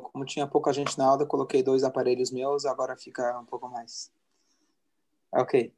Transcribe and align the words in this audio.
como 0.00 0.24
tinha 0.24 0.46
pouca 0.46 0.72
gente 0.72 0.96
na 0.98 1.06
aula, 1.06 1.22
eu 1.22 1.26
coloquei 1.26 1.62
dois 1.62 1.84
aparelhos 1.84 2.30
meus, 2.30 2.64
agora 2.64 2.96
fica 2.96 3.38
um 3.38 3.44
pouco 3.44 3.68
mais. 3.68 4.10
Ok. 5.32 5.72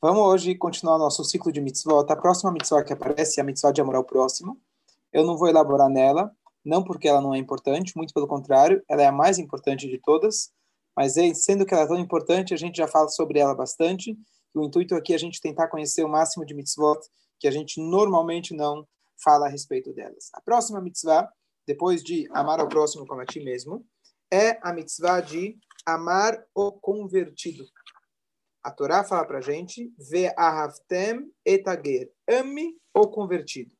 Vamos 0.00 0.22
hoje 0.22 0.54
continuar 0.54 0.98
nosso 0.98 1.24
ciclo 1.24 1.52
de 1.52 1.60
mitzvot. 1.60 2.10
A 2.10 2.16
próxima 2.16 2.50
mitzvah 2.50 2.82
que 2.82 2.92
aparece 2.92 3.38
é 3.38 3.42
a 3.42 3.46
mitzvah 3.46 3.72
de 3.72 3.80
amor 3.80 3.94
ao 3.94 4.04
próximo. 4.04 4.60
Eu 5.12 5.24
não 5.24 5.36
vou 5.36 5.48
elaborar 5.48 5.88
nela, 5.88 6.34
não 6.64 6.82
porque 6.82 7.08
ela 7.08 7.20
não 7.20 7.34
é 7.34 7.38
importante, 7.38 7.96
muito 7.96 8.12
pelo 8.12 8.26
contrário, 8.26 8.82
ela 8.88 9.02
é 9.02 9.06
a 9.06 9.12
mais 9.12 9.38
importante 9.38 9.88
de 9.88 9.98
todas, 9.98 10.52
mas 10.96 11.14
sendo 11.34 11.64
que 11.64 11.74
ela 11.74 11.84
é 11.84 11.86
tão 11.86 11.98
importante, 11.98 12.52
a 12.52 12.56
gente 12.56 12.76
já 12.76 12.86
fala 12.86 13.08
sobre 13.08 13.38
ela 13.38 13.54
bastante. 13.54 14.16
O 14.54 14.62
intuito 14.62 14.94
aqui 14.94 15.12
é 15.12 15.16
a 15.16 15.18
gente 15.18 15.40
tentar 15.40 15.68
conhecer 15.68 16.04
o 16.04 16.08
máximo 16.08 16.44
de 16.44 16.54
mitzvot 16.54 17.00
que 17.38 17.48
a 17.48 17.50
gente 17.50 17.80
normalmente 17.80 18.54
não 18.54 18.86
fala 19.22 19.46
a 19.46 19.48
respeito 19.48 19.92
delas. 19.92 20.30
A 20.34 20.40
próxima 20.40 20.80
mitzvah, 20.80 21.28
depois 21.66 22.02
de 22.02 22.28
amar 22.32 22.60
ao 22.60 22.68
próximo 22.68 23.06
como 23.06 23.20
a 23.20 23.26
ti 23.26 23.40
mesmo, 23.40 23.86
é 24.32 24.58
a 24.62 24.72
mitzvah 24.72 25.20
de 25.20 25.58
amar 25.86 26.42
o 26.54 26.72
convertido. 26.72 27.64
A 28.62 28.70
Torá 28.70 29.02
fala 29.02 29.26
para 29.26 29.38
a 29.38 29.42
gente, 29.42 29.92
ve 29.98 30.32
ahavtem 30.36 31.32
etager, 31.44 32.10
ame 32.28 32.76
o 32.94 33.08
convertido. 33.08 33.74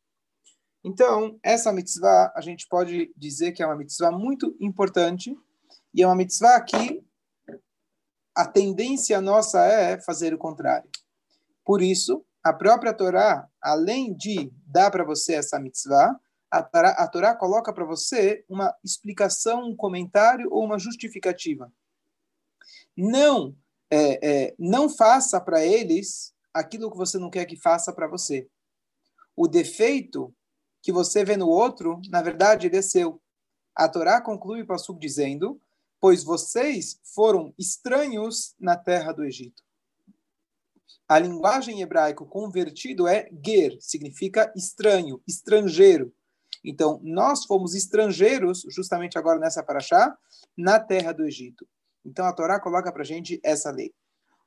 Então, 0.85 1.39
essa 1.43 1.73
mitzvah, 1.73 2.33
a 2.35 2.41
gente 2.41 2.67
pode 2.69 3.13
dizer 3.17 3.53
que 3.53 3.63
é 3.63 3.67
uma 3.67 3.77
mitzvah 3.77 4.11
muito 4.11 4.57
importante, 4.61 5.37
e 5.95 6.03
é 6.03 6.07
uma 6.07 6.17
mitzvah 6.17 6.61
que 6.61 7.05
a 8.35 8.47
tendência 8.47 9.21
nossa 9.21 9.65
é 9.65 10.01
fazer 10.01 10.35
o 10.35 10.39
contrário. 10.39 10.91
Por 11.65 11.81
isso, 11.81 12.25
a 12.43 12.53
própria 12.53 12.93
Torá, 12.93 13.49
além 13.61 14.13
de 14.17 14.51
dar 14.67 14.91
para 14.91 15.05
você 15.05 15.35
essa 15.35 15.61
mitzvah, 15.61 16.19
a 16.53 16.63
Torá, 16.63 16.91
a 16.91 17.09
Torá 17.09 17.35
coloca 17.35 17.73
para 17.73 17.87
você 17.87 18.45
uma 18.47 18.77
explicação, 18.85 19.65
um 19.65 19.75
comentário 19.75 20.49
ou 20.53 20.63
uma 20.63 20.79
justificativa. 20.79 21.73
Não, 22.95 23.57
é, 23.91 24.49
é, 24.49 24.55
não 24.59 24.87
faça 24.87 25.41
para 25.41 25.65
eles 25.65 26.35
aquilo 26.53 26.91
que 26.91 26.97
você 26.99 27.19
não 27.19 27.31
quer 27.31 27.47
que 27.47 27.57
faça 27.57 27.91
para 27.91 28.07
você. 28.07 28.47
O 29.35 29.49
defeito 29.49 30.35
que 30.83 30.93
você 30.93 31.25
vê 31.25 31.39
no 31.39 31.49
outro, 31.49 32.03
na 32.11 32.21
verdade, 32.21 32.67
ele 32.67 32.77
é 32.77 32.83
seu. 32.83 33.19
A 33.75 33.89
Torá 33.89 34.21
conclui 34.21 34.61
o 34.61 34.67
Passuk 34.67 35.01
dizendo, 35.01 35.59
pois 35.99 36.23
vocês 36.23 37.01
foram 37.03 37.55
estranhos 37.59 38.55
na 38.61 38.77
terra 38.77 39.13
do 39.13 39.25
Egito. 39.25 39.63
A 41.09 41.19
linguagem 41.19 41.81
hebraico 41.81 42.27
convertido 42.27 43.07
é 43.09 43.31
ger, 43.43 43.79
significa 43.81 44.53
estranho, 44.55 45.23
estrangeiro. 45.27 46.13
Então, 46.65 47.01
nós 47.03 47.45
fomos 47.45 47.75
estrangeiros, 47.75 48.65
justamente 48.69 49.19
agora 49.19 49.39
nessa 49.39 49.63
paraxá, 49.63 50.17
na 50.57 50.79
terra 50.79 51.13
do 51.13 51.25
Egito. 51.25 51.67
Então, 52.05 52.25
a 52.25 52.33
Torá 52.33 52.61
coloca 52.61 52.93
para 52.93 53.03
a 53.03 53.07
gente 53.07 53.41
essa 53.43 53.71
lei. 53.71 53.93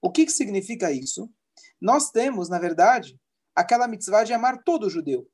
O 0.01 0.11
que, 0.11 0.25
que 0.25 0.31
significa 0.31 0.91
isso? 0.91 1.29
Nós 1.79 2.11
temos, 2.11 2.49
na 2.49 2.59
verdade, 2.59 3.19
aquela 3.55 3.87
mitzvah 3.87 4.23
de 4.23 4.33
amar 4.33 4.63
todo 4.63 4.89
judeu. 4.89 5.27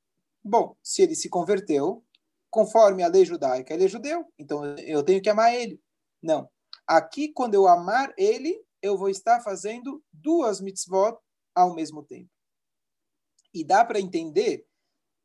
Bom, 0.44 0.76
se 0.82 1.02
ele 1.02 1.16
se 1.16 1.30
converteu, 1.30 2.04
conforme 2.50 3.04
a 3.04 3.08
lei 3.08 3.26
judaica, 3.26 3.74
ele 3.74 3.86
é 3.86 3.88
judeu, 3.88 4.26
então 4.38 4.66
eu 4.78 5.04
tenho 5.04 5.22
que 5.22 5.30
amar 5.30 5.54
ele. 5.54 5.80
Não. 6.22 6.50
Aqui, 6.86 7.32
quando 7.32 7.54
eu 7.54 7.68
amar 7.68 8.14
ele, 8.18 8.62
eu 8.82 8.98
vou 8.98 9.10
estar 9.10 9.40
fazendo 9.42 10.04
duas 10.12 10.60
mitzvot 10.60 11.18
ao 11.56 11.74
mesmo 11.74 12.04
tempo. 12.04 12.30
E 13.54 13.64
dá 13.64 13.86
para 13.86 14.00
entender 14.00 14.66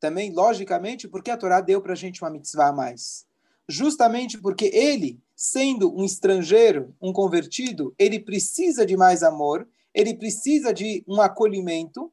também, 0.01 0.33
logicamente, 0.33 1.09
porque 1.09 1.31
a 1.31 1.37
Torá 1.37 1.61
deu 1.61 1.81
para 1.81 1.93
a 1.93 1.97
gente 1.97 2.23
uma 2.23 2.31
mitzvah 2.31 2.69
a 2.69 2.73
mais. 2.73 3.27
Justamente 3.69 4.39
porque 4.39 4.67
ele, 4.67 5.21
sendo 5.35 5.95
um 5.95 6.05
estrangeiro, 6.05 6.95
um 7.01 7.13
convertido, 7.13 7.95
ele 7.99 8.21
precisa 8.21 8.87
de 8.87 8.97
mais 8.97 9.23
amor, 9.23 9.69
ele 9.95 10.15
precisa 10.15 10.73
de 10.73 11.05
um 11.09 11.21
acolhimento, 11.21 12.13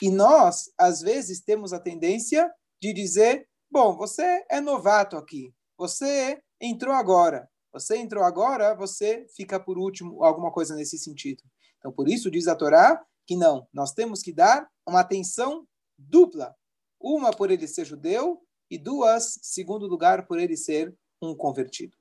e 0.00 0.10
nós, 0.10 0.70
às 0.76 1.00
vezes, 1.00 1.40
temos 1.40 1.72
a 1.72 1.80
tendência 1.80 2.50
de 2.80 2.92
dizer: 2.92 3.48
bom, 3.70 3.96
você 3.96 4.44
é 4.50 4.60
novato 4.60 5.16
aqui, 5.16 5.54
você 5.78 6.42
entrou 6.60 6.94
agora, 6.94 7.48
você 7.72 7.96
entrou 7.96 8.22
agora, 8.22 8.74
você 8.74 9.26
fica 9.34 9.58
por 9.58 9.78
último, 9.78 10.22
alguma 10.22 10.52
coisa 10.52 10.74
nesse 10.74 10.98
sentido. 10.98 11.42
Então, 11.78 11.90
por 11.90 12.08
isso 12.08 12.30
diz 12.30 12.46
a 12.46 12.54
Torá 12.54 13.02
que 13.26 13.36
não, 13.36 13.66
nós 13.72 13.92
temos 13.92 14.22
que 14.22 14.32
dar 14.32 14.68
uma 14.86 15.00
atenção 15.00 15.66
dupla. 15.96 16.54
Uma 17.02 17.34
por 17.34 17.50
ele 17.50 17.66
ser 17.66 17.84
judeu 17.84 18.42
e 18.70 18.78
duas, 18.78 19.38
segundo 19.42 19.86
lugar, 19.86 20.26
por 20.26 20.38
ele 20.38 20.56
ser 20.56 20.94
um 21.20 21.34
convertido. 21.34 21.96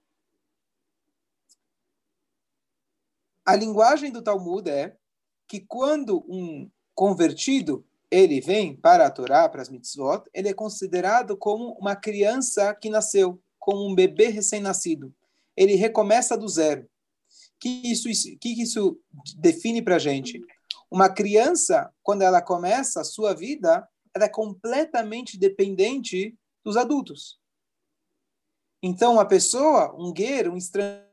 A 3.46 3.56
linguagem 3.56 4.12
do 4.12 4.22
Talmud 4.22 4.70
é 4.70 4.96
que 5.48 5.60
quando 5.60 6.24
um 6.30 6.70
convertido 6.94 7.86
ele 8.12 8.42
vem 8.42 8.76
para 8.76 9.08
a 9.08 9.12
Torá, 9.12 9.48
para 9.48 9.62
as 9.62 9.70
mitzvot, 9.70 10.24
ele 10.34 10.50
é 10.50 10.54
considerado 10.54 11.36
como 11.38 11.72
uma 11.80 11.96
criança 11.96 12.76
que 12.76 12.90
nasceu, 12.90 13.42
como 13.58 13.90
um 13.90 13.96
bebê 13.96 14.28
recém-nascido. 14.28 15.14
Ele 15.56 15.76
recomeça 15.76 16.38
do 16.38 16.48
zero. 16.48 16.90
Que 17.60 17.70
isso, 17.92 18.10
que 18.40 18.62
isso 18.62 19.00
define 19.38 19.82
para 19.82 19.96
a 19.96 20.00
gente? 20.00 20.42
Uma 20.90 21.10
criança, 21.10 21.90
quando 22.04 22.22
ela 22.22 22.42
começa 22.42 23.00
a 23.00 23.06
sua 23.06 23.34
vida, 23.34 23.88
ela 24.16 24.26
é 24.26 24.30
completamente 24.30 25.38
dependente 25.38 26.38
dos 26.64 26.78
adultos. 26.78 27.40
Então, 28.84 29.14
uma 29.14 29.28
pessoa, 29.28 29.96
um 29.96 30.12
guerreiro, 30.12 30.54
um 30.54 30.58
estrangeiro, 30.58 31.10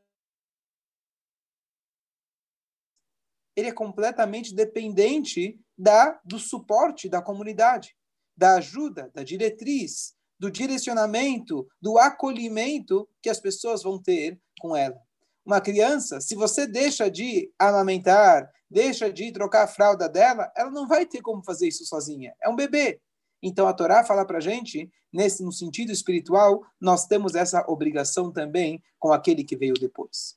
ele 3.54 3.68
é 3.68 3.72
completamente 3.72 4.54
dependente 4.54 5.60
da, 5.76 6.20
do 6.24 6.38
suporte 6.38 7.08
da 7.08 7.20
comunidade, 7.20 7.96
da 8.36 8.54
ajuda, 8.54 9.10
da 9.12 9.22
diretriz, 9.22 10.16
do 10.38 10.50
direcionamento, 10.50 11.66
do 11.80 11.98
acolhimento 11.98 13.08
que 13.20 13.28
as 13.28 13.40
pessoas 13.40 13.82
vão 13.82 14.00
ter 14.00 14.40
com 14.60 14.76
ela. 14.76 15.00
Uma 15.48 15.62
criança, 15.62 16.20
se 16.20 16.34
você 16.34 16.66
deixa 16.66 17.10
de 17.10 17.50
amamentar, 17.58 18.52
deixa 18.70 19.10
de 19.10 19.32
trocar 19.32 19.64
a 19.64 19.66
fralda 19.66 20.06
dela, 20.06 20.52
ela 20.54 20.70
não 20.70 20.86
vai 20.86 21.06
ter 21.06 21.22
como 21.22 21.42
fazer 21.42 21.68
isso 21.68 21.86
sozinha. 21.86 22.34
É 22.42 22.50
um 22.50 22.54
bebê. 22.54 23.00
Então 23.42 23.66
a 23.66 23.72
Torá 23.72 24.04
fala 24.04 24.26
para 24.26 24.36
a 24.36 24.42
gente, 24.42 24.92
nesse, 25.10 25.42
no 25.42 25.50
sentido 25.50 25.90
espiritual, 25.90 26.62
nós 26.78 27.06
temos 27.06 27.34
essa 27.34 27.64
obrigação 27.66 28.30
também 28.30 28.82
com 28.98 29.10
aquele 29.10 29.42
que 29.42 29.56
veio 29.56 29.72
depois. 29.72 30.36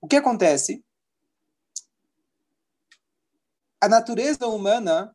O 0.00 0.08
que 0.08 0.16
acontece? 0.16 0.84
a 3.84 3.88
natureza 3.88 4.48
humana 4.48 5.14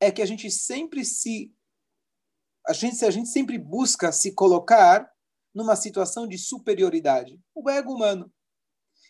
é 0.00 0.10
que 0.10 0.22
a 0.22 0.26
gente 0.26 0.50
sempre 0.50 1.04
se 1.04 1.54
a 2.66 2.72
gente, 2.72 3.04
a 3.04 3.10
gente 3.10 3.28
sempre 3.28 3.58
busca 3.58 4.10
se 4.10 4.32
colocar 4.32 5.11
numa 5.54 5.76
situação 5.76 6.26
de 6.26 6.38
superioridade, 6.38 7.40
o 7.54 7.68
ego 7.68 7.92
humano. 7.92 8.32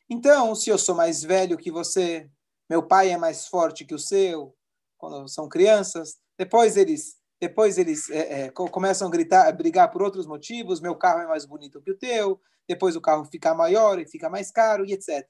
Então, 0.08 0.54
se 0.54 0.70
eu 0.70 0.78
sou 0.78 0.94
mais 0.94 1.22
velho 1.22 1.56
que 1.56 1.70
você, 1.70 2.28
meu 2.68 2.82
pai 2.82 3.10
é 3.10 3.16
mais 3.16 3.46
forte 3.46 3.84
que 3.84 3.94
o 3.94 3.98
seu, 3.98 4.54
quando 4.98 5.28
são 5.28 5.48
crianças, 5.48 6.18
depois 6.38 6.76
eles 6.76 7.20
depois 7.40 7.76
eles 7.76 8.08
é, 8.08 8.42
é, 8.42 8.50
começam 8.50 9.08
a 9.08 9.10
gritar, 9.10 9.48
a 9.48 9.52
brigar 9.52 9.90
por 9.90 10.00
outros 10.00 10.28
motivos, 10.28 10.80
meu 10.80 10.94
carro 10.94 11.22
é 11.22 11.26
mais 11.26 11.44
bonito 11.44 11.82
que 11.82 11.90
o 11.90 11.98
teu, 11.98 12.40
depois 12.68 12.94
o 12.94 13.00
carro 13.00 13.24
fica 13.24 13.52
maior 13.52 13.98
e 13.98 14.06
fica 14.06 14.30
mais 14.30 14.52
caro 14.52 14.86
e 14.86 14.92
etc. 14.92 15.28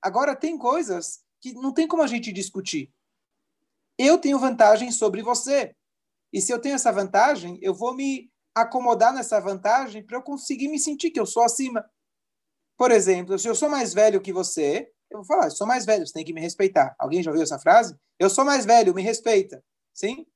Agora 0.00 0.36
tem 0.36 0.56
coisas 0.56 1.24
que 1.40 1.54
não 1.54 1.72
tem 1.72 1.88
como 1.88 2.04
a 2.04 2.06
gente 2.06 2.32
discutir. 2.32 2.92
Eu 3.98 4.18
tenho 4.18 4.38
vantagem 4.38 4.92
sobre 4.92 5.20
você. 5.20 5.74
E 6.32 6.40
se 6.40 6.52
eu 6.52 6.60
tenho 6.60 6.76
essa 6.76 6.92
vantagem, 6.92 7.58
eu 7.60 7.74
vou 7.74 7.92
me 7.92 8.30
acomodar 8.62 9.12
nessa 9.12 9.40
vantagem 9.40 10.04
para 10.04 10.16
eu 10.16 10.22
conseguir 10.22 10.68
me 10.68 10.78
sentir 10.78 11.10
que 11.10 11.20
eu 11.20 11.26
sou 11.26 11.42
acima. 11.42 11.84
Por 12.76 12.90
exemplo, 12.90 13.38
se 13.38 13.48
eu 13.48 13.54
sou 13.54 13.68
mais 13.68 13.92
velho 13.92 14.20
que 14.20 14.32
você, 14.32 14.90
eu 15.10 15.18
vou 15.18 15.24
falar, 15.24 15.46
eu 15.46 15.50
sou 15.50 15.66
mais 15.66 15.84
velho, 15.84 16.06
você 16.06 16.12
tem 16.12 16.24
que 16.24 16.32
me 16.32 16.40
respeitar. 16.40 16.94
Alguém 16.98 17.22
já 17.22 17.30
ouviu 17.30 17.42
essa 17.42 17.58
frase? 17.58 17.96
Eu 18.18 18.30
sou 18.30 18.44
mais 18.44 18.64
velho, 18.64 18.94
me 18.94 19.02
respeita. 19.02 19.62
Sim? 19.92 20.26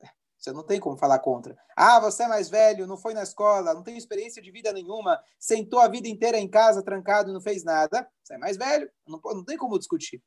Você 0.36 0.52
não 0.52 0.64
tem 0.64 0.80
como 0.80 0.96
falar 0.96 1.18
contra. 1.18 1.54
Ah, 1.76 2.00
você 2.00 2.22
é 2.22 2.26
mais 2.26 2.48
velho, 2.48 2.86
não 2.86 2.96
foi 2.96 3.12
na 3.12 3.22
escola, 3.22 3.74
não 3.74 3.82
tem 3.82 3.98
experiência 3.98 4.40
de 4.40 4.50
vida 4.50 4.72
nenhuma, 4.72 5.22
sentou 5.38 5.80
a 5.80 5.86
vida 5.86 6.08
inteira 6.08 6.38
em 6.38 6.48
casa, 6.48 6.82
trancado 6.82 7.28
e 7.28 7.34
não 7.34 7.42
fez 7.42 7.62
nada. 7.62 8.08
Você 8.22 8.36
é 8.36 8.38
mais 8.38 8.56
velho, 8.56 8.90
não, 9.06 9.20
não 9.22 9.44
tem 9.44 9.58
como 9.58 9.78
discutir. 9.78 10.22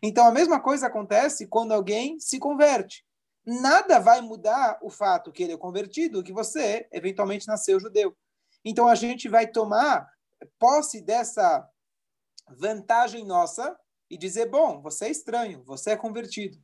Então, 0.00 0.24
a 0.24 0.30
mesma 0.30 0.60
coisa 0.60 0.86
acontece 0.86 1.48
quando 1.48 1.72
alguém 1.72 2.20
se 2.20 2.38
converte. 2.38 3.04
Nada 3.46 4.00
vai 4.00 4.20
mudar 4.20 4.78
o 4.82 4.90
fato 4.90 5.30
que 5.30 5.42
ele 5.42 5.52
é 5.52 5.56
convertido, 5.56 6.22
que 6.22 6.32
você 6.32 6.88
eventualmente 6.92 7.46
nasceu 7.46 7.78
judeu. 7.78 8.16
Então, 8.64 8.88
a 8.88 8.94
gente 8.94 9.28
vai 9.28 9.46
tomar 9.46 10.10
posse 10.58 11.00
dessa 11.00 11.68
vantagem 12.58 13.24
nossa 13.24 13.78
e 14.10 14.18
dizer: 14.18 14.46
bom, 14.50 14.82
você 14.82 15.06
é 15.06 15.10
estranho, 15.10 15.62
você 15.64 15.92
é 15.92 15.96
convertido. 15.96 16.58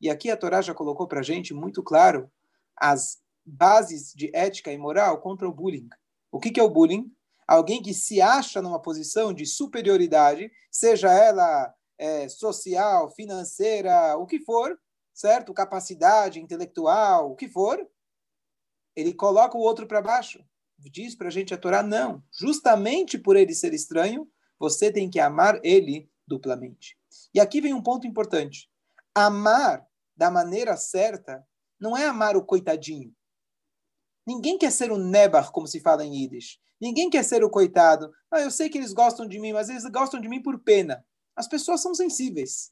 E 0.00 0.10
aqui 0.10 0.30
a 0.30 0.36
Torá 0.36 0.60
já 0.60 0.74
colocou 0.74 1.06
para 1.06 1.20
a 1.20 1.24
gente 1.24 1.54
muito 1.54 1.82
claro 1.82 2.30
as 2.76 3.18
bases 3.44 4.12
de 4.14 4.30
ética 4.34 4.72
e 4.72 4.78
moral 4.78 5.20
contra 5.20 5.48
o 5.48 5.52
bullying. 5.52 5.88
O 6.30 6.38
que, 6.38 6.50
que 6.50 6.60
é 6.60 6.62
o 6.62 6.70
bullying? 6.70 7.10
alguém 7.48 7.82
que 7.82 7.94
se 7.94 8.20
acha 8.20 8.60
numa 8.60 8.80
posição 8.80 9.32
de 9.32 9.46
superioridade, 9.46 10.52
seja 10.70 11.10
ela 11.10 11.74
é, 11.96 12.28
social, 12.28 13.10
financeira, 13.14 14.18
o 14.18 14.26
que 14.26 14.38
for, 14.40 14.78
certo? 15.18 15.52
Capacidade 15.52 16.40
intelectual, 16.40 17.32
o 17.32 17.34
que 17.34 17.48
for, 17.48 17.84
ele 18.94 19.12
coloca 19.12 19.58
o 19.58 19.60
outro 19.60 19.84
para 19.84 20.00
baixo. 20.00 20.38
Diz 20.78 21.16
para 21.16 21.26
a 21.26 21.30
gente 21.30 21.52
a 21.52 21.58
Torá, 21.58 21.82
não. 21.82 22.22
Justamente 22.32 23.18
por 23.18 23.34
ele 23.34 23.52
ser 23.52 23.74
estranho, 23.74 24.30
você 24.60 24.92
tem 24.92 25.10
que 25.10 25.18
amar 25.18 25.58
ele 25.64 26.08
duplamente. 26.24 26.96
E 27.34 27.40
aqui 27.40 27.60
vem 27.60 27.74
um 27.74 27.82
ponto 27.82 28.06
importante. 28.06 28.70
Amar 29.12 29.84
da 30.16 30.30
maneira 30.30 30.76
certa 30.76 31.44
não 31.80 31.96
é 31.96 32.06
amar 32.06 32.36
o 32.36 32.44
coitadinho. 32.44 33.12
Ninguém 34.24 34.56
quer 34.56 34.70
ser 34.70 34.92
o 34.92 34.98
nebar, 34.98 35.50
como 35.50 35.66
se 35.66 35.80
fala 35.80 36.04
em 36.04 36.14
Yiddish. 36.14 36.60
Ninguém 36.80 37.10
quer 37.10 37.24
ser 37.24 37.42
o 37.42 37.50
coitado. 37.50 38.12
Ah, 38.30 38.40
eu 38.40 38.52
sei 38.52 38.68
que 38.68 38.78
eles 38.78 38.92
gostam 38.92 39.26
de 39.26 39.40
mim, 39.40 39.52
mas 39.52 39.68
eles 39.68 39.84
gostam 39.86 40.20
de 40.20 40.28
mim 40.28 40.40
por 40.40 40.60
pena. 40.60 41.04
As 41.34 41.48
pessoas 41.48 41.80
são 41.80 41.92
sensíveis. 41.92 42.70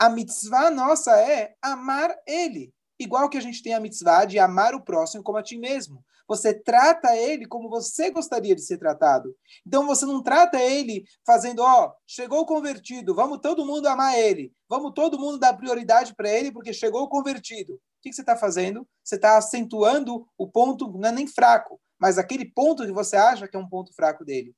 A 0.00 0.08
mitzvah 0.08 0.70
nossa 0.70 1.14
é 1.20 1.54
amar 1.60 2.16
ele. 2.26 2.72
Igual 2.98 3.28
que 3.28 3.36
a 3.36 3.40
gente 3.40 3.62
tem 3.62 3.74
a 3.74 3.80
mitzvah 3.80 4.24
de 4.24 4.38
amar 4.38 4.74
o 4.74 4.82
próximo 4.82 5.22
como 5.22 5.36
a 5.36 5.42
ti 5.42 5.58
mesmo. 5.58 6.02
Você 6.26 6.54
trata 6.54 7.14
ele 7.14 7.44
como 7.44 7.68
você 7.68 8.10
gostaria 8.10 8.54
de 8.54 8.62
ser 8.62 8.78
tratado. 8.78 9.36
Então 9.66 9.86
você 9.86 10.06
não 10.06 10.22
trata 10.22 10.58
ele 10.58 11.04
fazendo, 11.26 11.60
ó, 11.60 11.92
chegou 12.06 12.40
o 12.40 12.46
convertido, 12.46 13.14
vamos 13.14 13.40
todo 13.42 13.66
mundo 13.66 13.88
amar 13.88 14.18
ele. 14.18 14.54
Vamos 14.66 14.92
todo 14.94 15.18
mundo 15.18 15.38
dar 15.38 15.52
prioridade 15.52 16.14
para 16.14 16.30
ele 16.30 16.50
porque 16.50 16.72
chegou 16.72 17.02
o 17.02 17.08
convertido. 17.08 17.74
O 17.74 17.78
que, 18.00 18.08
que 18.08 18.14
você 18.14 18.22
está 18.22 18.38
fazendo? 18.38 18.88
Você 19.04 19.16
está 19.16 19.36
acentuando 19.36 20.26
o 20.38 20.48
ponto, 20.48 20.90
não 20.92 21.10
é 21.10 21.12
nem 21.12 21.26
fraco, 21.26 21.78
mas 21.98 22.16
aquele 22.16 22.46
ponto 22.46 22.86
que 22.86 22.92
você 22.92 23.18
acha 23.18 23.46
que 23.46 23.54
é 23.54 23.60
um 23.60 23.68
ponto 23.68 23.92
fraco 23.92 24.24
dele. 24.24 24.54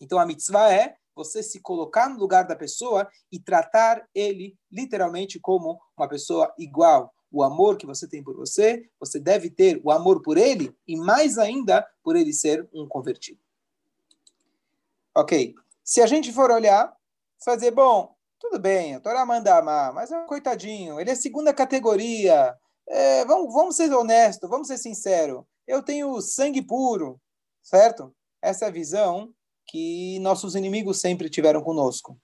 Então 0.00 0.16
a 0.16 0.24
mitzvah 0.24 0.72
é 0.72 0.94
você 1.14 1.42
se 1.42 1.60
colocar 1.60 2.08
no 2.08 2.18
lugar 2.18 2.46
da 2.46 2.56
pessoa 2.56 3.08
e 3.30 3.38
tratar 3.38 4.06
ele 4.14 4.56
literalmente 4.70 5.38
como 5.38 5.80
uma 5.96 6.08
pessoa 6.08 6.52
igual. 6.58 7.12
O 7.30 7.42
amor 7.42 7.76
que 7.76 7.86
você 7.86 8.08
tem 8.08 8.22
por 8.22 8.36
você, 8.36 8.88
você 8.98 9.18
deve 9.18 9.50
ter 9.50 9.80
o 9.84 9.90
amor 9.90 10.22
por 10.22 10.36
ele 10.36 10.74
e 10.86 10.96
mais 10.96 11.38
ainda 11.38 11.86
por 12.02 12.16
ele 12.16 12.32
ser 12.32 12.68
um 12.72 12.86
convertido. 12.86 13.40
Ok. 15.14 15.54
Se 15.82 16.00
a 16.00 16.06
gente 16.06 16.32
for 16.32 16.50
olhar, 16.50 16.94
fazer, 17.44 17.70
bom, 17.70 18.14
tudo 18.38 18.58
bem, 18.58 18.94
a 18.94 19.00
Torá 19.00 19.26
manda 19.26 19.56
amar, 19.56 19.92
mas 19.92 20.10
é 20.12 20.18
um 20.18 20.26
coitadinho, 20.26 21.00
ele 21.00 21.10
é 21.10 21.14
segunda 21.14 21.52
categoria. 21.52 22.56
É, 22.86 23.24
vamos, 23.24 23.52
vamos 23.52 23.76
ser 23.76 23.92
honestos, 23.92 24.48
vamos 24.48 24.68
ser 24.68 24.78
sinceros 24.78 25.44
eu 25.66 25.82
tenho 25.82 26.20
sangue 26.20 26.62
puro, 26.62 27.20
certo? 27.62 28.14
Essa 28.42 28.66
é 28.66 28.70
visão 28.70 29.33
que 29.66 30.18
nossos 30.20 30.54
inimigos 30.54 31.00
sempre 31.00 31.28
tiveram 31.28 31.62
conosco. 31.62 32.18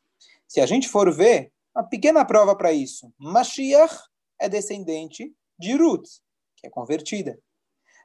Se 0.47 0.61
a 0.61 0.67
gente 0.67 0.89
for 0.89 1.13
ver, 1.15 1.53
uma 1.75 1.85
pequena 1.85 2.25
prova 2.25 2.57
para 2.57 2.73
isso. 2.73 3.13
Mashiach 3.19 3.97
é 4.39 4.49
descendente 4.49 5.33
de 5.59 5.75
Ruth, 5.75 6.09
que 6.57 6.67
é 6.67 6.71
convertida. 6.71 7.39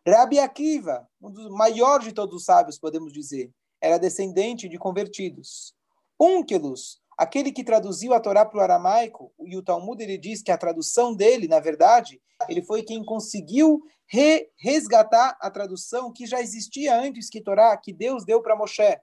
Rabi 0.07 0.39
Akiva, 0.39 1.07
um 1.19 1.31
dos 1.31 1.49
maiores 1.49 2.05
de 2.05 2.13
todos 2.13 2.35
os 2.35 2.45
sábios, 2.45 2.77
podemos 2.77 3.11
dizer, 3.11 3.51
era 3.81 3.97
descendente 3.97 4.69
de 4.69 4.77
convertidos. 4.77 5.73
Unkelus, 6.19 7.01
aquele 7.17 7.51
que 7.51 7.63
traduziu 7.63 8.13
a 8.13 8.19
Torá 8.19 8.45
para 8.45 8.59
o 8.59 8.61
aramaico, 8.61 9.33
e 9.39 9.57
o 9.57 9.63
Talmud 9.63 10.01
ele 10.01 10.17
diz 10.17 10.43
que 10.43 10.51
a 10.51 10.57
tradução 10.57 11.15
dele, 11.15 11.47
na 11.47 11.59
verdade, 11.59 12.21
ele 12.47 12.61
foi 12.61 12.83
quem 12.83 13.03
conseguiu 13.03 13.81
re 14.07 14.47
resgatar 14.57 15.35
a 15.41 15.49
tradução 15.49 16.11
que 16.13 16.27
já 16.27 16.39
existia 16.39 16.95
antes 16.95 17.29
que 17.29 17.41
Torá, 17.41 17.75
que 17.75 17.91
Deus 17.91 18.23
deu 18.23 18.41
para 18.41 18.55
Moshe. 18.55 18.99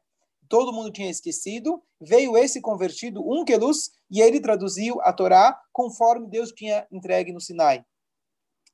Todo 0.52 0.70
mundo 0.70 0.92
tinha 0.92 1.08
esquecido, 1.08 1.82
veio 1.98 2.36
esse 2.36 2.60
convertido, 2.60 3.26
Unkelus, 3.26 3.90
e 4.10 4.20
ele 4.20 4.38
traduziu 4.38 5.00
a 5.00 5.10
Torá 5.10 5.58
conforme 5.72 6.28
Deus 6.28 6.50
tinha 6.50 6.86
entregue 6.92 7.32
no 7.32 7.40
Sinai. 7.40 7.82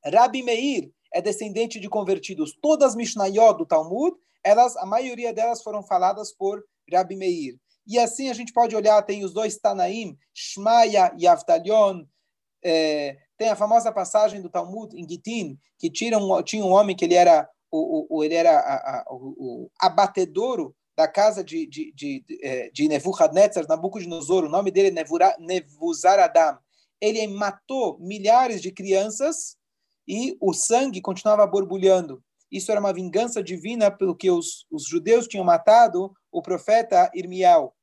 Rabi 0.05 0.43
Meir 0.43 0.91
é 1.15 1.23
descendente 1.23 1.79
de 1.79 1.89
convertidos. 1.89 2.53
Todas 2.61 2.89
as 2.89 2.97
Mishnayot 2.97 3.57
do 3.59 3.65
Talmud, 3.65 4.17
elas, 4.43 4.77
a 4.77 4.85
maioria 4.85 5.33
delas 5.33 5.63
foram 5.63 5.81
faladas 5.85 6.33
por 6.33 6.65
Rabi 6.93 7.15
Meir. 7.15 7.57
E 7.87 7.97
assim 7.97 8.29
a 8.29 8.35
gente 8.35 8.53
pode 8.53 8.75
olhar, 8.75 9.01
tem 9.03 9.25
os 9.25 9.33
dois 9.33 9.57
Tanaim, 9.57 10.19
Shmaya 10.35 11.15
e 11.17 11.29
Avtalion, 11.29 12.03
é, 12.61 13.19
tem 13.37 13.51
a 13.51 13.57
famosa 13.57 13.93
passagem 13.93 14.43
do 14.43 14.51
Talmud 14.51 15.01
em 15.01 15.09
Gitin, 15.09 15.57
que 15.79 15.89
tira 15.89 16.19
um, 16.19 16.43
tinha 16.43 16.65
um 16.65 16.73
homem 16.73 16.97
que 16.97 17.05
ele 17.05 17.15
era 17.15 17.49
o, 17.71 18.17
o 18.17 18.25
ele 18.25 18.35
era 18.35 18.59
a, 18.59 18.75
a, 18.75 19.05
o, 19.11 19.35
o 19.39 19.71
abatedouro 19.79 20.75
da 20.99 21.07
casa 21.07 21.45
de, 21.45 21.65
de, 21.65 21.93
de, 21.95 22.25
de, 22.27 22.45
é, 22.45 22.71
de 22.71 22.89
Nebuchadnezzar, 22.89 23.69
Nabucodonosor, 23.69 24.43
o 24.43 24.49
nome 24.49 24.73
dele 24.73 24.99
é 24.99 25.39
Nebuzaradam. 25.39 26.59
Ele 27.01 27.25
matou 27.29 27.97
milhares 28.01 28.61
de 28.61 28.73
crianças 28.73 29.57
e 30.09 30.37
o 30.41 30.53
sangue 30.53 31.01
continuava 31.01 31.47
borbulhando. 31.47 32.21
Isso 32.51 32.73
era 32.73 32.81
uma 32.81 32.93
vingança 32.93 33.41
divina 33.41 33.93
pelo 33.93 34.17
que 34.17 34.29
os, 34.29 34.67
os 34.73 34.89
judeus 34.89 35.29
tinham 35.29 35.45
matado 35.45 36.13
o 36.33 36.43
profeta 36.43 37.09
Irmial. 37.15 37.77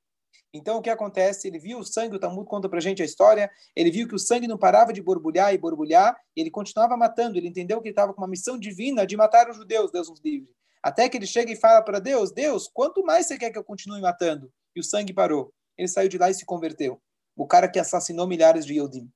Então, 0.53 0.79
o 0.79 0.81
que 0.81 0.89
acontece? 0.89 1.47
Ele 1.47 1.57
viu 1.59 1.79
o 1.79 1.85
sangue, 1.85 2.17
o 2.17 2.19
Talmud 2.19 2.45
conta 2.45 2.67
para 2.67 2.81
gente 2.81 3.01
a 3.01 3.05
história, 3.05 3.49
ele 3.73 3.91
viu 3.91 4.09
que 4.09 4.15
o 4.15 4.19
sangue 4.19 4.45
não 4.45 4.57
parava 4.57 4.91
de 4.91 5.01
borbulhar 5.01 5.53
e 5.53 5.57
borbulhar, 5.57 6.17
e 6.35 6.41
ele 6.41 6.51
continuava 6.51 6.97
matando, 6.97 7.37
ele 7.37 7.47
entendeu 7.47 7.81
que 7.81 7.87
ele 7.87 7.93
estava 7.93 8.13
com 8.13 8.21
uma 8.21 8.27
missão 8.27 8.59
divina 8.59 9.07
de 9.07 9.15
matar 9.15 9.49
os 9.49 9.55
judeus, 9.55 9.89
Deus 9.89 10.09
nos 10.09 10.19
livre. 10.21 10.49
Até 10.85 11.09
que 11.09 11.17
ele 11.17 11.25
chega 11.25 11.51
e 11.51 11.55
fala 11.55 11.81
para 11.81 11.97
Deus, 11.97 12.31
Deus, 12.31 12.69
quanto 12.71 13.03
mais 13.03 13.25
você 13.25 13.39
quer 13.39 13.49
que 13.49 13.57
eu 13.57 13.63
continue 13.63 13.99
matando? 13.99 14.53
E 14.75 14.79
o 14.79 14.83
sangue 14.83 15.11
parou. 15.11 15.51
Ele 15.75 15.87
saiu 15.87 16.07
de 16.07 16.19
lá 16.19 16.29
e 16.29 16.33
se 16.35 16.45
converteu. 16.45 17.01
O 17.35 17.47
cara 17.47 17.67
que 17.67 17.79
assassinou 17.79 18.27
milhares 18.27 18.67
de 18.67 18.75
Yodim. 18.75 19.09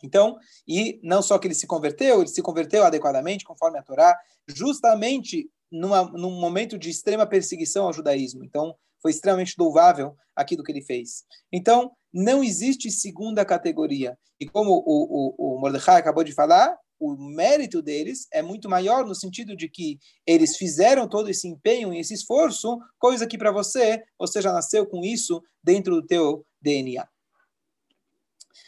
Então, 0.00 0.38
e 0.64 1.00
não 1.02 1.22
só 1.22 1.40
que 1.40 1.48
ele 1.48 1.56
se 1.56 1.66
converteu, 1.66 2.20
ele 2.20 2.28
se 2.28 2.40
converteu 2.40 2.84
adequadamente, 2.84 3.44
conforme 3.44 3.80
a 3.80 3.82
Torá, 3.82 4.16
justamente 4.46 5.50
numa, 5.72 6.04
num 6.04 6.38
momento 6.38 6.78
de 6.78 6.88
extrema 6.88 7.26
perseguição 7.26 7.86
ao 7.86 7.92
judaísmo. 7.92 8.44
Então, 8.44 8.72
foi 9.02 9.10
extremamente 9.10 9.56
louvável 9.58 10.16
aquilo 10.36 10.62
que 10.62 10.70
ele 10.70 10.82
fez. 10.82 11.24
Então, 11.52 11.96
não 12.14 12.44
existe 12.44 12.92
segunda 12.92 13.44
categoria. 13.44 14.16
E 14.38 14.46
como 14.46 14.70
o, 14.70 15.34
o, 15.36 15.56
o 15.56 15.60
Mordecai 15.60 15.98
acabou 15.98 16.22
de 16.22 16.32
falar, 16.32 16.78
o 16.98 17.16
mérito 17.16 17.82
deles 17.82 18.26
é 18.32 18.42
muito 18.42 18.68
maior 18.68 19.04
no 19.04 19.14
sentido 19.14 19.56
de 19.56 19.68
que 19.68 19.98
eles 20.26 20.56
fizeram 20.56 21.08
todo 21.08 21.28
esse 21.28 21.46
empenho 21.46 21.92
e 21.92 21.98
esse 21.98 22.14
esforço, 22.14 22.78
coisa 22.98 23.26
que 23.26 23.38
para 23.38 23.52
você, 23.52 24.02
você 24.18 24.40
já 24.40 24.52
nasceu 24.52 24.86
com 24.86 25.04
isso 25.04 25.42
dentro 25.62 25.94
do 25.94 26.06
teu 26.06 26.46
DNA. 26.60 27.06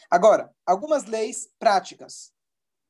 Agora, 0.09 0.51
algumas 0.65 1.05
leis 1.05 1.49
práticas. 1.59 2.31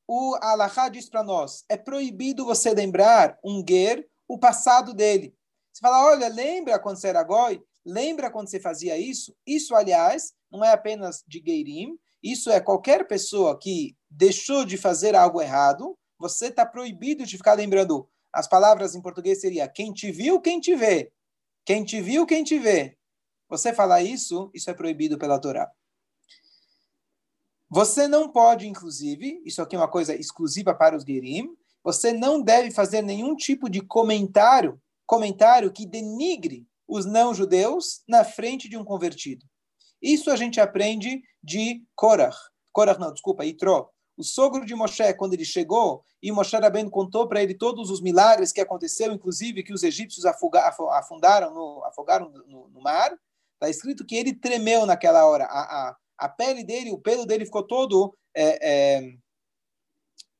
O 0.08 0.36
Alahá 0.42 0.90
diz 0.90 1.10
para 1.10 1.24
nós, 1.24 1.64
é 1.70 1.78
proibido 1.78 2.46
você 2.46 2.74
lembrar 2.74 3.38
um 3.44 3.64
guer 3.64 4.08
o 4.28 4.38
passado 4.40 4.94
dele. 4.94 5.36
Você 5.72 5.82
fala, 5.82 6.06
olha, 6.06 6.28
lembra 6.28 6.80
quando 6.80 6.98
você 6.98 7.10
era 7.10 7.24
goi? 7.24 7.62
Lembra 7.86 8.32
quando 8.32 8.50
você 8.50 8.60
fazia 8.60 8.98
isso? 8.98 9.36
Isso, 9.46 9.76
aliás, 9.76 10.34
não 10.52 10.64
é 10.64 10.72
apenas 10.72 11.24
de 11.28 11.42
Geirim, 11.46 11.98
isso 12.22 12.50
é 12.50 12.60
qualquer 12.60 13.08
pessoa 13.08 13.58
que 13.58 13.96
deixou 14.10 14.66
de 14.66 14.78
fazer 14.78 15.16
algo 15.16 15.42
errado, 15.42 15.98
você 16.18 16.48
está 16.48 16.66
proibido 16.66 17.26
de 17.26 17.38
ficar 17.38 17.54
lembrando. 17.54 18.10
As 18.32 18.48
palavras 18.48 18.96
em 18.96 19.02
português 19.02 19.42
seria 19.42 19.68
quem 19.68 19.94
te 19.94 20.12
viu, 20.12 20.40
quem 20.40 20.60
te 20.60 20.76
vê. 20.76 21.12
Quem 21.66 21.84
te 21.84 22.02
viu, 22.02 22.26
quem 22.26 22.44
te 22.44 22.58
vê. 22.60 22.98
Você 23.48 23.74
falar 23.74 24.02
isso, 24.02 24.52
isso 24.54 24.70
é 24.70 24.74
proibido 24.74 25.18
pela 25.18 25.40
Torá. 25.40 25.72
Você 27.70 28.08
não 28.08 28.32
pode, 28.32 28.68
inclusive, 28.68 29.42
isso 29.46 29.62
aqui 29.62 29.76
é 29.76 29.80
uma 29.80 29.88
coisa 29.88 30.16
exclusiva 30.16 30.74
para 30.74 30.98
os 30.98 31.04
Gerim, 31.04 31.56
você 31.84 32.12
não 32.12 32.42
deve 32.42 32.72
fazer 32.72 33.02
nenhum 33.02 33.36
tipo 33.36 33.70
de 33.70 33.82
comentário 33.82 34.82
comentário 35.10 35.72
que 35.72 35.88
denigre 35.88 36.68
os 36.88 37.04
não-judeus 37.04 38.04
na 38.08 38.24
frente 38.24 38.70
de 38.70 38.78
um 38.78 38.86
convertido. 38.86 39.44
Isso 40.02 40.32
a 40.32 40.36
gente 40.36 40.60
aprende 40.60 41.22
de 41.44 41.84
Korach. 41.96 42.38
Korach 42.72 43.00
não, 43.00 43.12
desculpa, 43.12 43.46
Itró. 43.46 43.90
O 44.18 44.24
sogro 44.24 44.66
de 44.66 44.76
Moshe, 44.76 45.14
quando 45.14 45.34
ele 45.34 45.46
chegou, 45.46 46.04
e 46.22 46.32
Moshe 46.32 46.56
Rabbeinu 46.56 46.92
contou 46.92 47.28
para 47.28 47.42
ele 47.42 47.54
todos 47.54 47.90
os 47.90 48.02
milagres 48.02 48.52
que 48.52 48.60
aconteceu, 48.60 49.14
inclusive 49.14 49.64
que 49.64 49.74
os 49.74 49.82
egípcios 49.84 50.26
afundaram 50.26 51.54
no, 51.54 51.84
afogaram 51.86 52.30
no, 52.30 52.68
no 52.68 52.82
mar, 52.82 53.18
está 53.54 53.70
escrito 53.70 54.06
que 54.06 54.16
ele 54.16 54.34
tremeu 54.34 54.86
naquela 54.86 55.26
hora. 55.26 55.46
A, 55.46 55.62
a, 55.62 55.98
a 56.18 56.30
pele 56.30 56.64
dele, 56.64 56.92
o 56.92 56.98
pelo 56.98 57.26
dele 57.26 57.46
ficou 57.46 57.64
todo 57.64 58.14
é, 58.36 58.70
é, 58.70 59.14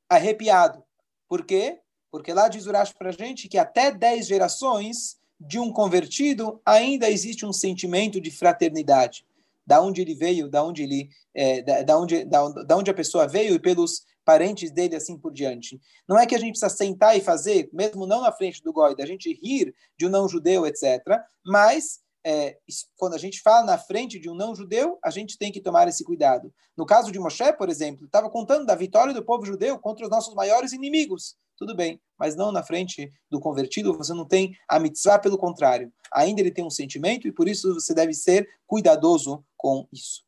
arrepiado. 0.10 0.84
Por 1.28 1.46
quê? 1.46 1.80
Porque 2.12 2.34
lá 2.34 2.50
diz 2.50 2.66
Urash 2.66 2.92
para 2.92 3.10
a 3.10 3.14
gente 3.14 3.48
que 3.48 3.58
até 3.58 3.92
10 3.92 4.28
gerações 4.28 5.18
de 5.40 5.58
um 5.58 5.72
convertido 5.72 6.62
ainda 6.66 7.10
existe 7.10 7.46
um 7.46 7.54
sentimento 7.54 8.20
de 8.20 8.30
fraternidade. 8.30 9.26
Da 9.70 9.80
onde 9.80 10.02
ele 10.02 10.16
veio, 10.16 10.50
da 10.50 10.64
onde 10.64 10.82
ele, 10.82 11.10
é, 11.32 11.62
da, 11.62 11.84
da, 11.84 12.00
onde, 12.00 12.26
da, 12.26 12.50
da 12.50 12.76
onde 12.76 12.90
a 12.90 12.94
pessoa 12.94 13.28
veio 13.28 13.54
e 13.54 13.60
pelos 13.60 14.02
parentes 14.26 14.72
dele 14.72 14.96
assim 14.96 15.16
por 15.16 15.32
diante. 15.32 15.80
Não 16.08 16.18
é 16.18 16.26
que 16.26 16.34
a 16.34 16.40
gente 16.40 16.58
precisa 16.58 16.76
sentar 16.76 17.16
e 17.16 17.22
fazer, 17.22 17.70
mesmo 17.72 18.08
não 18.08 18.22
na 18.22 18.32
frente 18.32 18.64
do 18.64 18.74
goi, 18.74 18.96
da 18.96 19.06
gente 19.06 19.32
rir 19.44 19.72
de 19.96 20.08
um 20.08 20.10
não 20.10 20.28
judeu, 20.28 20.66
etc. 20.66 21.04
Mas 21.46 22.00
é, 22.26 22.58
quando 22.98 23.14
a 23.14 23.20
gente 23.20 23.42
fala 23.42 23.64
na 23.64 23.78
frente 23.78 24.20
de 24.20 24.28
um 24.28 24.34
não-judeu, 24.34 24.98
a 25.04 25.12
gente 25.12 25.38
tem 25.38 25.52
que 25.52 25.62
tomar 25.62 25.88
esse 25.88 26.04
cuidado. 26.04 26.52
No 26.76 26.86
caso 26.86 27.12
de 27.12 27.20
Moshe, 27.20 27.54
por 27.54 27.70
exemplo, 27.70 28.06
estava 28.06 28.28
contando 28.28 28.66
da 28.66 28.76
vitória 28.76 29.14
do 29.14 29.24
povo 29.24 29.46
judeu 29.46 29.78
contra 29.78 30.04
os 30.04 30.10
nossos 30.10 30.34
maiores 30.34 30.74
inimigos. 30.74 31.36
Tudo 31.60 31.76
bem, 31.76 32.02
mas 32.18 32.36
não 32.36 32.52
na 32.52 32.64
frente 32.64 33.12
do 33.30 33.40
convertido, 33.40 33.98
você 33.98 34.14
não 34.14 34.26
tem 34.26 34.56
a 34.68 34.80
mitzvah, 34.80 35.20
pelo 35.20 35.38
contrário. 35.38 35.92
Ainda 36.14 36.40
ele 36.40 36.52
tem 36.52 36.66
um 36.66 36.70
sentimento 36.70 37.28
e 37.28 37.34
por 37.34 37.50
isso 37.50 37.74
você 37.74 37.94
deve 37.94 38.14
ser 38.14 38.48
cuidadoso 38.66 39.44
com 39.60 39.86
isso. 39.92 40.24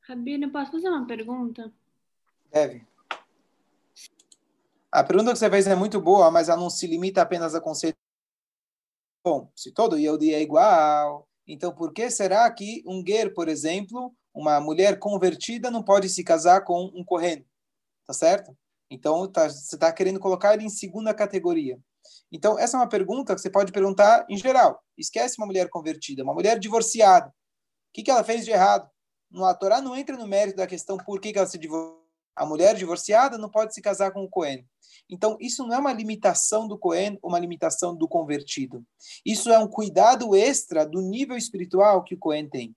Rabino, 0.00 0.50
posso 0.50 0.72
fazer 0.72 0.88
uma 0.88 1.06
pergunta? 1.06 1.72
Deve. 2.50 2.84
A 4.90 5.04
pergunta 5.04 5.32
que 5.32 5.38
você 5.38 5.48
fez 5.48 5.66
é 5.66 5.74
muito 5.76 6.00
boa, 6.00 6.30
mas 6.30 6.48
ela 6.48 6.58
não 6.60 6.70
se 6.70 6.86
limita 6.86 7.22
apenas 7.22 7.54
a 7.54 7.60
conceito. 7.60 7.96
Bom, 9.22 9.52
se 9.54 9.70
todo 9.70 9.98
Yehudi 9.98 10.34
é 10.34 10.40
igual, 10.40 11.28
então 11.46 11.72
por 11.72 11.92
que 11.92 12.10
será 12.10 12.50
que 12.50 12.82
um 12.86 13.02
guer, 13.02 13.32
por 13.34 13.46
exemplo, 13.46 14.12
uma 14.34 14.58
mulher 14.58 14.98
convertida 14.98 15.70
não 15.70 15.82
pode 15.82 16.08
se 16.08 16.24
casar 16.24 16.64
com 16.64 16.86
um 16.94 17.04
correndo? 17.04 17.44
Tá 18.06 18.14
certo? 18.14 18.56
Então 18.90 19.30
tá, 19.30 19.48
você 19.48 19.76
está 19.76 19.92
querendo 19.92 20.18
colocar 20.18 20.54
ele 20.54 20.64
em 20.64 20.70
segunda 20.70 21.14
categoria. 21.14 21.78
Então 22.30 22.58
essa 22.58 22.76
é 22.76 22.80
uma 22.80 22.88
pergunta 22.88 23.34
que 23.34 23.40
você 23.40 23.50
pode 23.50 23.72
perguntar 23.72 24.26
em 24.28 24.36
geral. 24.36 24.82
Esquece 24.96 25.36
uma 25.38 25.46
mulher 25.46 25.68
convertida, 25.68 26.22
uma 26.22 26.34
mulher 26.34 26.58
divorciada. 26.58 27.28
O 27.28 27.32
que, 27.92 28.02
que 28.02 28.10
ela 28.10 28.24
fez 28.24 28.44
de 28.44 28.50
errado? 28.50 28.88
No, 29.30 29.44
a 29.44 29.54
Torá 29.54 29.80
não 29.80 29.96
entra 29.96 30.16
no 30.16 30.26
mérito 30.26 30.56
da 30.56 30.66
questão 30.66 30.96
por 30.96 31.20
que, 31.20 31.32
que 31.32 31.38
ela 31.38 31.46
se 31.46 31.58
divorciou. 31.58 32.00
A 32.40 32.46
mulher 32.46 32.74
divorciada 32.74 33.36
não 33.36 33.50
pode 33.50 33.74
se 33.74 33.82
casar 33.82 34.12
com 34.12 34.24
o 34.24 34.28
Cohen. 34.28 34.64
Então, 35.10 35.36
isso 35.40 35.66
não 35.66 35.74
é 35.74 35.78
uma 35.78 35.92
limitação 35.92 36.66
do 36.66 36.78
Cohen, 36.78 37.18
uma 37.22 37.38
limitação 37.38 37.94
do 37.94 38.08
convertido. 38.08 38.82
Isso 39.26 39.50
é 39.50 39.58
um 39.58 39.68
cuidado 39.68 40.34
extra 40.34 40.86
do 40.86 41.02
nível 41.02 41.36
espiritual 41.36 42.02
que 42.02 42.14
o 42.14 42.18
Cohen 42.18 42.48
tem. 42.48 42.74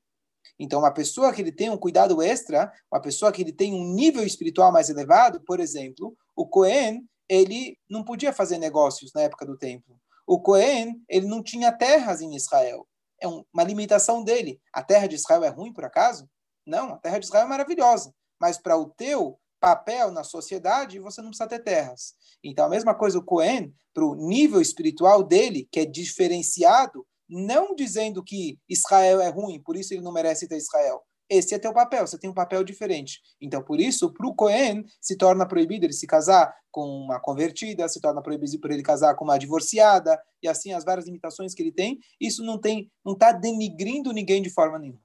Então, 0.59 0.79
uma 0.79 0.93
pessoa 0.93 1.31
que 1.31 1.41
ele 1.41 1.51
tem 1.51 1.69
um 1.69 1.77
cuidado 1.77 2.21
extra, 2.21 2.71
uma 2.91 3.01
pessoa 3.01 3.31
que 3.31 3.41
ele 3.41 3.53
tem 3.53 3.73
um 3.73 3.93
nível 3.93 4.23
espiritual 4.23 4.71
mais 4.71 4.89
elevado, 4.89 5.39
por 5.41 5.59
exemplo, 5.59 6.15
o 6.35 6.45
Cohen, 6.47 7.07
ele 7.29 7.77
não 7.89 8.03
podia 8.03 8.33
fazer 8.33 8.57
negócios 8.57 9.11
na 9.13 9.21
época 9.21 9.45
do 9.45 9.57
templo. 9.57 9.99
O 10.25 10.39
Cohen, 10.41 11.01
ele 11.09 11.27
não 11.27 11.43
tinha 11.43 11.71
terras 11.71 12.21
em 12.21 12.35
Israel. 12.35 12.87
É 13.21 13.27
uma 13.27 13.63
limitação 13.63 14.23
dele. 14.23 14.59
A 14.73 14.83
terra 14.83 15.07
de 15.07 15.15
Israel 15.15 15.43
é 15.43 15.49
ruim, 15.49 15.73
por 15.73 15.85
acaso? 15.85 16.29
Não, 16.65 16.93
a 16.93 16.97
terra 16.97 17.19
de 17.19 17.25
Israel 17.25 17.45
é 17.45 17.49
maravilhosa. 17.49 18.13
Mas 18.39 18.57
para 18.57 18.77
o 18.77 18.89
teu 18.89 19.39
papel 19.59 20.11
na 20.11 20.23
sociedade, 20.23 20.99
você 20.99 21.21
não 21.21 21.29
precisa 21.29 21.47
ter 21.47 21.63
terras. 21.63 22.13
Então, 22.43 22.65
a 22.65 22.69
mesma 22.69 22.93
coisa 22.93 23.17
o 23.17 23.23
Cohen, 23.23 23.73
para 23.93 24.05
o 24.05 24.15
nível 24.15 24.59
espiritual 24.59 25.23
dele, 25.23 25.67
que 25.71 25.79
é 25.79 25.85
diferenciado, 25.85 27.05
não 27.29 27.73
dizendo 27.73 28.23
que 28.23 28.59
Israel 28.67 29.21
é 29.21 29.29
ruim, 29.29 29.61
por 29.61 29.75
isso 29.75 29.93
ele 29.93 30.01
não 30.01 30.11
merece 30.11 30.47
ter 30.47 30.57
Israel. 30.57 31.02
Esse 31.33 31.55
é 31.55 31.57
teu 31.59 31.73
papel, 31.73 32.05
você 32.05 32.15
tem 32.15 32.29
um 32.29 32.33
papel 32.33 32.63
diferente. 32.63 33.19
Então, 33.41 33.63
por 33.63 33.79
isso, 33.79 34.13
para 34.13 34.27
o 34.27 34.35
Cohen, 34.35 34.85
se 35.01 35.17
torna 35.17 35.47
proibido 35.47 35.83
ele 35.83 35.93
se 35.93 36.05
casar 36.05 36.55
com 36.69 36.85
uma 36.85 37.19
convertida, 37.19 37.89
se 37.89 37.99
torna 37.99 38.21
proibido 38.21 38.59
para 38.59 38.71
ele 38.71 38.83
casar 38.83 39.15
com 39.15 39.23
uma 39.23 39.39
divorciada, 39.39 40.21
e 40.43 40.47
assim 40.47 40.73
as 40.73 40.85
várias 40.85 41.07
limitações 41.07 41.55
que 41.55 41.63
ele 41.63 41.71
tem. 41.71 41.99
Isso 42.21 42.43
não 42.43 42.61
tem, 42.61 42.91
não 43.03 43.13
está 43.13 43.31
denigrindo 43.31 44.11
ninguém 44.11 44.43
de 44.43 44.51
forma 44.51 44.77
nenhuma. 44.77 45.01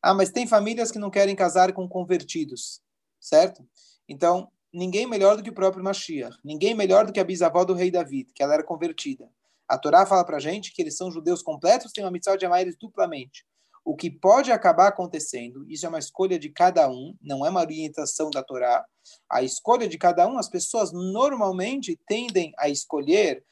Ah, 0.00 0.14
mas 0.14 0.30
tem 0.30 0.46
famílias 0.46 0.90
que 0.90 0.98
não 0.98 1.10
querem 1.10 1.36
casar 1.36 1.74
com 1.74 1.86
convertidos, 1.86 2.80
certo? 3.20 3.68
Então, 4.08 4.50
ninguém 4.72 5.06
melhor 5.06 5.36
do 5.36 5.42
que 5.42 5.50
o 5.50 5.54
próprio 5.54 5.84
Mashiach, 5.84 6.38
ninguém 6.42 6.74
melhor 6.74 7.04
do 7.04 7.12
que 7.12 7.20
a 7.20 7.24
bisavó 7.24 7.66
do 7.66 7.74
rei 7.74 7.90
David, 7.90 8.32
que 8.32 8.42
ela 8.42 8.54
era 8.54 8.64
convertida. 8.64 9.28
A 9.68 9.78
Torá 9.78 10.04
fala 10.04 10.24
para 10.24 10.38
gente 10.38 10.72
que 10.72 10.82
eles 10.82 10.96
são 10.96 11.10
judeus 11.10 11.42
completos, 11.42 11.92
tem 11.92 12.04
uma 12.04 12.10
mitzvah 12.10 12.36
de 12.36 12.46
amar 12.46 12.62
eles 12.62 12.76
duplamente. 12.78 13.44
O 13.84 13.96
que 13.96 14.10
pode 14.10 14.52
acabar 14.52 14.88
acontecendo, 14.88 15.64
isso 15.68 15.84
é 15.84 15.88
uma 15.88 15.98
escolha 15.98 16.38
de 16.38 16.48
cada 16.48 16.88
um, 16.88 17.16
não 17.20 17.44
é 17.44 17.50
uma 17.50 17.60
orientação 17.60 18.30
da 18.30 18.42
Torá. 18.42 18.84
A 19.28 19.42
escolha 19.42 19.88
de 19.88 19.98
cada 19.98 20.26
um, 20.28 20.38
as 20.38 20.48
pessoas 20.48 20.92
normalmente 20.92 21.98
tendem 22.06 22.52
a 22.58 22.68
escolher 22.68 23.44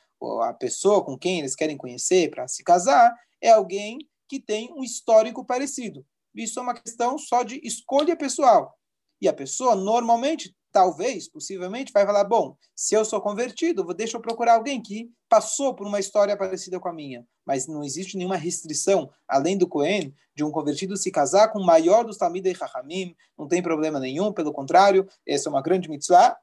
a 0.43 0.52
pessoa 0.52 1.05
com 1.05 1.19
quem 1.19 1.40
eles 1.40 1.57
querem 1.57 1.76
conhecer 1.76 2.31
para 2.31 2.47
se 2.47 2.62
casar, 2.62 3.14
é 3.40 3.50
alguém 3.50 3.99
que 4.29 4.38
tem 4.38 4.73
um 4.73 4.85
histórico 4.85 5.45
parecido. 5.45 6.07
Isso 6.35 6.61
é 6.61 6.62
uma 6.62 6.75
questão 6.75 7.19
só 7.19 7.43
de 7.43 7.61
escolha 7.64 8.17
pessoal. 8.17 8.79
E 9.21 9.26
a 9.29 9.33
pessoa, 9.33 9.75
normalmente, 9.75 10.55
talvez, 10.73 11.29
possivelmente, 11.29 11.93
vai 11.93 12.07
falar: 12.07 12.25
bom, 12.25 12.57
se 12.75 12.95
eu 12.95 13.05
sou 13.05 13.21
convertido, 13.21 13.85
deixa 13.95 14.17
eu 14.17 14.21
procurar 14.21 14.55
alguém 14.55 14.81
que 14.81 15.11
passou 15.29 15.75
por 15.75 15.87
uma 15.87 16.00
história 16.00 16.37
parecida 16.37 16.81
com 16.81 16.89
a 16.89 16.93
minha. 16.93 17.27
Mas 17.45 17.67
não 17.67 17.83
existe 17.83 18.17
nenhuma 18.17 18.37
restrição, 18.37 19.11
além 19.29 19.57
do 19.57 19.69
Cohen, 19.69 20.15
de 20.35 20.45
um 20.45 20.50
convertido 20.50 20.97
se 20.97 21.11
casar 21.11 21.49
com 21.49 21.59
o 21.59 21.67
maior 21.67 22.05
dos 22.05 22.17
Talmidei 22.17 22.55
Chachamim, 22.55 23.15
não 23.39 23.47
tem 23.47 23.62
problema 23.62 23.99
nenhum, 24.00 24.33
pelo 24.33 24.53
contrário, 24.53 25.09
essa 25.27 25.49
é 25.49 25.50
uma 25.50 25.62
grande 25.62 25.89
mitzvah 25.89 26.37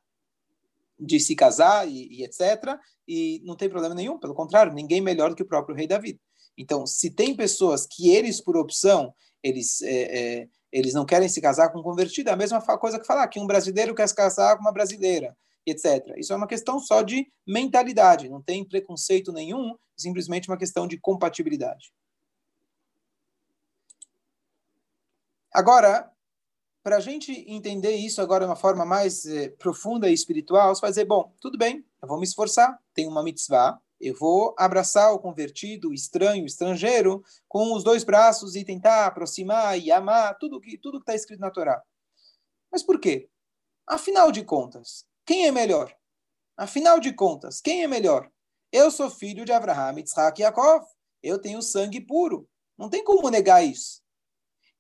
de 1.00 1.20
se 1.20 1.36
casar 1.36 1.88
e, 1.88 2.08
e 2.12 2.24
etc. 2.24 2.78
E 3.08 3.42
não 3.46 3.56
tem 3.56 3.70
problema 3.70 3.96
nenhum, 3.96 4.18
pelo 4.18 4.34
contrário, 4.34 4.74
ninguém 4.74 5.02
melhor 5.02 5.30
do 5.30 5.36
que 5.36 5.44
o 5.44 5.48
próprio 5.48 5.76
rei 5.76 5.88
David. 5.88 6.20
Então, 6.58 6.88
se 6.88 7.12
tem 7.12 7.36
pessoas 7.36 7.86
que 7.86 8.10
eles, 8.10 8.42
por 8.42 8.58
opção, 8.58 9.14
eles, 9.44 9.82
é, 9.84 10.02
é, 10.42 10.48
eles 10.72 10.94
não 10.94 11.06
querem 11.06 11.30
se 11.30 11.42
casar 11.42 11.70
com 11.70 11.80
um 11.80 11.84
convertido, 11.84 12.30
é 12.30 12.34
a 12.34 12.38
mesma 12.38 12.62
coisa 12.78 13.00
que 13.00 13.06
falar 13.06 13.28
que 13.28 13.40
um 13.40 13.48
brasileiro 13.48 13.96
quer 13.96 14.08
se 14.08 14.16
casar 14.16 14.56
com 14.56 14.62
uma 14.62 14.72
brasileira, 14.72 15.36
etc. 15.66 16.14
Isso 16.18 16.34
é 16.34 16.36
uma 16.36 16.48
questão 16.48 16.80
só 16.80 17.02
de 17.02 17.32
mentalidade, 17.46 18.30
não 18.30 18.42
tem 18.42 18.68
preconceito 18.68 19.32
nenhum, 19.32 19.76
simplesmente 19.96 20.50
uma 20.50 20.58
questão 20.58 20.88
de 20.88 21.00
compatibilidade. 21.00 21.92
Agora, 25.54 26.12
para 26.84 26.98
a 26.98 27.00
gente 27.02 27.32
entender 27.52 27.96
isso 27.96 28.22
agora 28.22 28.46
de 28.46 28.50
uma 28.50 28.56
forma 28.56 28.86
mais 28.86 29.26
eh, 29.26 29.50
profunda 29.50 30.10
e 30.10 30.14
espiritual, 30.14 30.74
você 30.74 30.82
vai 30.82 30.92
dizer, 30.92 31.06
bom, 31.06 31.34
tudo 31.42 31.58
bem, 31.58 31.86
eu 32.02 32.08
vou 32.08 32.18
me 32.18 32.24
esforçar, 32.24 32.80
tem 32.94 33.08
uma 33.08 33.24
mitzvah, 33.24 33.78
eu 34.00 34.16
vou 34.16 34.56
abraçar 34.58 35.12
o 35.13 35.20
convertido, 35.20 35.89
o 35.89 35.94
estranho, 35.94 36.44
o 36.44 36.48
estrangeiro, 36.48 37.24
com 37.48 37.74
os 37.74 37.84
dois 37.84 38.04
braços 38.04 38.56
e 38.56 38.63
tentar 38.63 39.06
aproximar 39.06 39.80
e 39.80 39.92
amar 39.92 40.38
tudo 40.38 40.62
que 40.62 40.77
tudo 40.77 41.00
que 41.00 41.04
está 41.04 41.16
escrito 41.16 41.39
na 41.39 41.51
Torá. 41.51 41.82
Mas 42.72 42.84
por 42.84 43.00
quê? 43.00 43.30
Afinal 43.88 44.32
de 44.32 44.44
contas, 44.44 45.06
quem 45.25 45.48
é 45.48 45.51
melhor? 45.51 45.96
Afinal 46.56 47.00
de 47.00 47.13
contas, 47.13 47.60
quem 47.60 47.84
é 47.84 47.88
melhor? 47.88 48.32
Eu 48.72 48.92
sou 48.92 49.10
filho 49.10 49.46
de 49.46 49.51
Abraham, 49.51 49.98
Yitzhak 49.98 50.39
e 50.39 50.44
Yaakov. 50.44 50.86
Eu 51.24 51.39
tenho 51.39 51.62
sangue 51.62 52.01
puro. 52.01 52.48
Não 52.77 52.89
tem 52.89 53.04
como 53.04 53.30
negar 53.30 53.63
isso. 53.63 54.01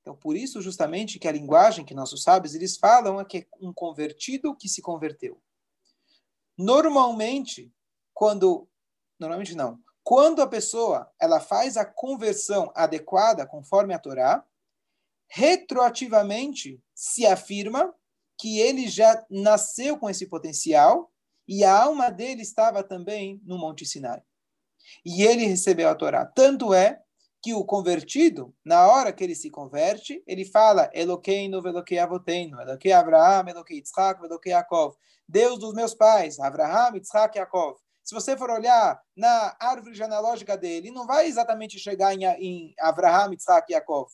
Então, 0.01 0.15
por 0.15 0.37
isso, 0.37 0.61
justamente, 0.61 1.19
que 1.19 1.27
a 1.27 1.31
linguagem 1.31 1.83
que 1.83 1.93
nossos 1.93 2.23
sábios 2.23 2.53
eles 2.53 2.77
falam 2.77 3.19
é 3.19 3.25
que 3.25 3.39
é 3.39 3.47
um 3.59 3.73
convertido 3.73 4.55
que 4.55 4.69
se 4.69 4.81
converteu. 4.81 5.41
Normalmente, 6.57 7.73
quando 8.13 8.67
Normalmente 9.19 9.55
não. 9.55 9.79
Quando 10.03 10.41
a 10.41 10.47
pessoa 10.47 11.11
ela 11.19 11.39
faz 11.39 11.75
a 11.75 11.83
conversão 11.83 12.71
adequada 12.73 13.45
conforme 13.45 13.93
a 13.93 13.99
Torá, 13.99 14.45
retroativamente 15.27 16.81
se 16.95 17.25
afirma 17.25 17.93
que 18.39 18.59
ele 18.59 18.87
já 18.87 19.25
nasceu 19.29 19.97
com 19.97 20.09
esse 20.09 20.27
potencial 20.27 21.11
e 21.47 21.63
a 21.63 21.77
alma 21.77 22.09
dele 22.09 22.41
estava 22.41 22.83
também 22.83 23.41
no 23.43 23.57
Monte 23.57 23.85
Sinai. 23.85 24.21
E 25.05 25.23
ele 25.23 25.45
recebeu 25.45 25.89
a 25.89 25.95
Torá. 25.95 26.25
Tanto 26.25 26.73
é 26.73 27.01
que 27.41 27.53
o 27.53 27.65
convertido, 27.65 28.55
na 28.63 28.87
hora 28.87 29.11
que 29.11 29.23
ele 29.23 29.35
se 29.35 29.49
converte, 29.49 30.23
ele 30.25 30.45
fala 30.45 30.89
Eloqueinu, 30.93 31.57
Eloquei 31.57 31.99
Avoteinu, 31.99 32.61
Eloquei 32.61 32.91
Abraham, 32.93 33.49
Eloquei 33.49 33.77
Yitzhak, 33.77 34.23
Eloquei 34.23 34.53
Yaakov. 34.53 34.95
Deus 35.27 35.59
dos 35.59 35.73
meus 35.73 35.93
pais, 35.93 36.39
Abraham, 36.39 36.95
Yitzhak 36.95 37.37
Yaakov 37.37 37.77
se 38.07 38.15
você 38.15 38.37
for 38.37 38.49
olhar 38.49 39.03
na 39.17 39.53
árvore 39.59 39.93
genealógica 39.93 40.57
dele, 40.57 40.91
não 40.91 41.05
vai 41.05 41.27
exatamente 41.27 41.77
chegar 41.77 42.13
em, 42.15 42.23
em 42.23 42.73
Abraham, 42.79 43.33
Isaac 43.33 43.69
e 43.69 43.73
Yaakov. 43.73 44.09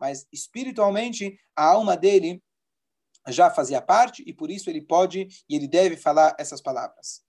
Mas 0.00 0.26
espiritualmente, 0.32 1.38
a 1.54 1.66
alma 1.66 1.94
dele 1.94 2.42
já 3.28 3.50
fazia 3.50 3.82
parte 3.82 4.24
e 4.26 4.32
por 4.32 4.50
isso 4.50 4.70
ele 4.70 4.80
pode 4.80 5.28
e 5.46 5.54
ele 5.54 5.68
deve 5.68 5.94
falar 5.94 6.34
essas 6.38 6.62
palavras. 6.62 7.22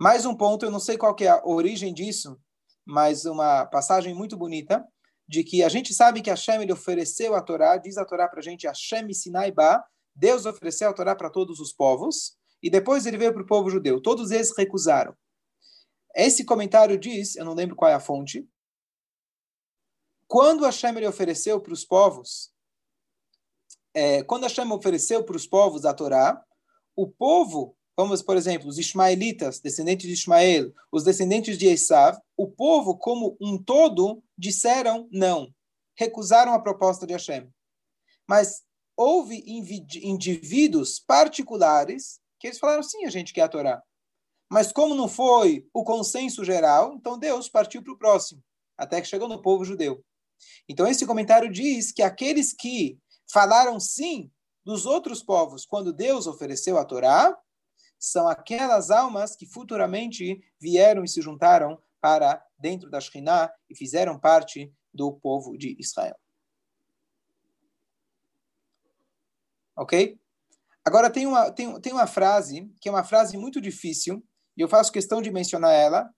Mais 0.00 0.24
um 0.24 0.34
ponto, 0.34 0.64
eu 0.64 0.70
não 0.70 0.80
sei 0.80 0.96
qual 0.96 1.14
é 1.20 1.28
a 1.28 1.44
origem 1.44 1.92
disso, 1.92 2.40
mas 2.82 3.26
uma 3.26 3.66
passagem 3.66 4.14
muito 4.14 4.38
bonita, 4.38 4.82
de 5.28 5.44
que 5.44 5.62
a 5.62 5.68
gente 5.68 5.92
sabe 5.92 6.22
que 6.22 6.30
Hashem 6.30 6.62
ele 6.62 6.72
ofereceu 6.72 7.34
a 7.34 7.42
Torá, 7.42 7.76
diz 7.76 7.98
a 7.98 8.06
Torá 8.06 8.26
para 8.26 8.40
a 8.40 8.42
gente, 8.42 8.66
Hashem 8.66 9.12
Sinai 9.12 9.52
Ba, 9.52 9.84
Deus 10.16 10.46
ofereceu 10.46 10.88
a 10.88 10.94
Torá 10.94 11.14
para 11.14 11.28
todos 11.28 11.60
os 11.60 11.74
povos, 11.74 12.39
e 12.62 12.68
depois 12.68 13.06
ele 13.06 13.18
veio 13.18 13.32
para 13.32 13.42
o 13.42 13.46
povo 13.46 13.70
judeu. 13.70 14.00
Todos 14.00 14.30
eles 14.30 14.56
recusaram. 14.56 15.14
Esse 16.14 16.44
comentário 16.44 16.98
diz, 16.98 17.36
eu 17.36 17.44
não 17.44 17.54
lembro 17.54 17.76
qual 17.76 17.90
é 17.90 17.94
a 17.94 18.00
fonte, 18.00 18.48
quando 20.26 20.64
Hashem 20.64 20.96
ele 20.96 21.06
ofereceu 21.06 21.60
para 21.60 21.72
os 21.72 21.84
povos, 21.84 22.52
é, 23.92 24.22
quando 24.22 24.44
Hashem 24.44 24.70
ofereceu 24.70 25.24
para 25.24 25.36
os 25.36 25.46
povos 25.46 25.84
a 25.84 25.92
Torá, 25.92 26.40
o 26.94 27.08
povo, 27.08 27.76
vamos, 27.96 28.22
por 28.22 28.36
exemplo, 28.36 28.68
os 28.68 28.78
ismaelitas, 28.78 29.58
descendentes 29.58 30.06
de 30.06 30.12
Ismael, 30.12 30.72
os 30.92 31.02
descendentes 31.02 31.58
de 31.58 31.66
Esav, 31.66 32.16
o 32.36 32.48
povo 32.48 32.96
como 32.96 33.36
um 33.40 33.60
todo 33.60 34.22
disseram 34.38 35.08
não, 35.10 35.52
recusaram 35.96 36.52
a 36.52 36.60
proposta 36.60 37.06
de 37.06 37.12
Hashem. 37.12 37.52
Mas 38.28 38.62
houve 38.96 39.42
indivíduos 39.46 41.00
particulares 41.00 42.19
que 42.40 42.48
eles 42.48 42.58
falaram 42.58 42.82
sim, 42.82 43.04
a 43.04 43.10
gente 43.10 43.32
quer 43.34 43.42
a 43.42 43.48
Torá. 43.48 43.82
Mas 44.50 44.72
como 44.72 44.94
não 44.94 45.06
foi 45.06 45.68
o 45.72 45.84
consenso 45.84 46.44
geral, 46.44 46.94
então 46.94 47.18
Deus 47.18 47.48
partiu 47.48 47.82
para 47.82 47.92
o 47.92 47.98
próximo, 47.98 48.42
até 48.76 49.00
que 49.00 49.06
chegou 49.06 49.28
no 49.28 49.40
povo 49.40 49.64
judeu. 49.64 50.02
Então 50.68 50.88
esse 50.88 51.06
comentário 51.06 51.52
diz 51.52 51.92
que 51.92 52.02
aqueles 52.02 52.52
que 52.52 52.98
falaram 53.30 53.78
sim 53.78 54.30
dos 54.64 54.86
outros 54.86 55.22
povos 55.22 55.66
quando 55.66 55.92
Deus 55.92 56.26
ofereceu 56.26 56.78
a 56.78 56.84
Torá 56.84 57.38
são 57.98 58.26
aquelas 58.26 58.90
almas 58.90 59.36
que 59.36 59.46
futuramente 59.46 60.40
vieram 60.58 61.04
e 61.04 61.08
se 61.08 61.20
juntaram 61.20 61.80
para 62.00 62.42
dentro 62.58 62.90
da 62.90 63.00
Shekhinah 63.00 63.52
e 63.68 63.76
fizeram 63.76 64.18
parte 64.18 64.72
do 64.92 65.12
povo 65.12 65.56
de 65.56 65.76
Israel. 65.78 66.16
Ok? 69.76 70.19
Agora 70.90 71.08
tem 71.08 71.24
uma, 71.24 71.52
tem, 71.52 71.80
tem 71.80 71.92
uma 71.92 72.08
frase 72.08 72.68
que 72.80 72.88
é 72.88 72.92
uma 72.92 73.04
frase 73.04 73.36
muito 73.36 73.60
difícil 73.60 74.26
e 74.56 74.60
eu 74.60 74.68
faço 74.68 74.90
questão 74.90 75.22
de 75.22 75.30
mencionar 75.30 75.72
ela 75.72 76.12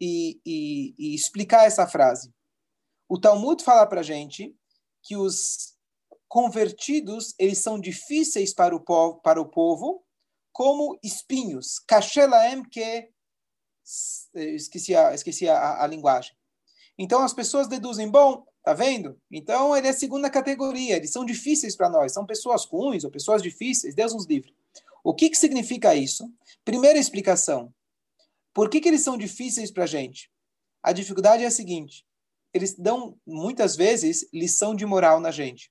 e, 0.00 0.40
e, 0.46 0.94
e 0.98 1.14
explicar 1.14 1.66
essa 1.66 1.86
frase. 1.86 2.32
O 3.06 3.20
Talmud 3.20 3.62
fala 3.62 3.86
para 3.86 4.02
gente 4.02 4.56
que 5.02 5.14
os 5.14 5.74
convertidos 6.26 7.34
eles 7.38 7.58
são 7.58 7.78
difíceis 7.78 8.54
para 8.54 8.74
o 8.74 8.80
povo, 8.80 9.20
para 9.20 9.38
o 9.38 9.44
povo 9.44 10.02
como 10.54 10.98
espinhos. 11.02 11.78
Kashelaem 11.86 12.66
que 12.66 13.10
esqueci 14.34 14.96
a, 14.96 15.12
esqueci 15.12 15.46
a, 15.50 15.82
a 15.82 15.86
linguagem. 15.86 16.34
Então 16.98 17.22
as 17.22 17.34
pessoas 17.34 17.68
deduzem, 17.68 18.10
bom, 18.10 18.42
tá 18.64 18.72
vendo? 18.72 19.20
Então 19.30 19.76
ele 19.76 19.86
é 19.86 19.92
segunda 19.92 20.30
categoria, 20.30 20.96
eles 20.96 21.12
são 21.12 21.24
difíceis 21.24 21.76
para 21.76 21.90
nós, 21.90 22.12
são 22.12 22.24
pessoas 22.24 22.64
ruins 22.64 23.04
ou 23.04 23.10
pessoas 23.10 23.42
difíceis, 23.42 23.94
Deus 23.94 24.14
nos 24.14 24.26
livre. 24.26 24.56
O 25.04 25.14
que, 25.14 25.28
que 25.28 25.36
significa 25.36 25.94
isso? 25.94 26.26
Primeira 26.64 26.98
explicação. 26.98 27.72
Por 28.54 28.70
que, 28.70 28.80
que 28.80 28.88
eles 28.88 29.02
são 29.02 29.18
difíceis 29.18 29.70
para 29.70 29.84
a 29.84 29.86
gente? 29.86 30.30
A 30.82 30.92
dificuldade 30.92 31.44
é 31.44 31.46
a 31.46 31.50
seguinte: 31.50 32.06
eles 32.54 32.74
dão, 32.74 33.18
muitas 33.26 33.76
vezes, 33.76 34.26
lição 34.32 34.74
de 34.74 34.86
moral 34.86 35.20
na 35.20 35.30
gente. 35.30 35.70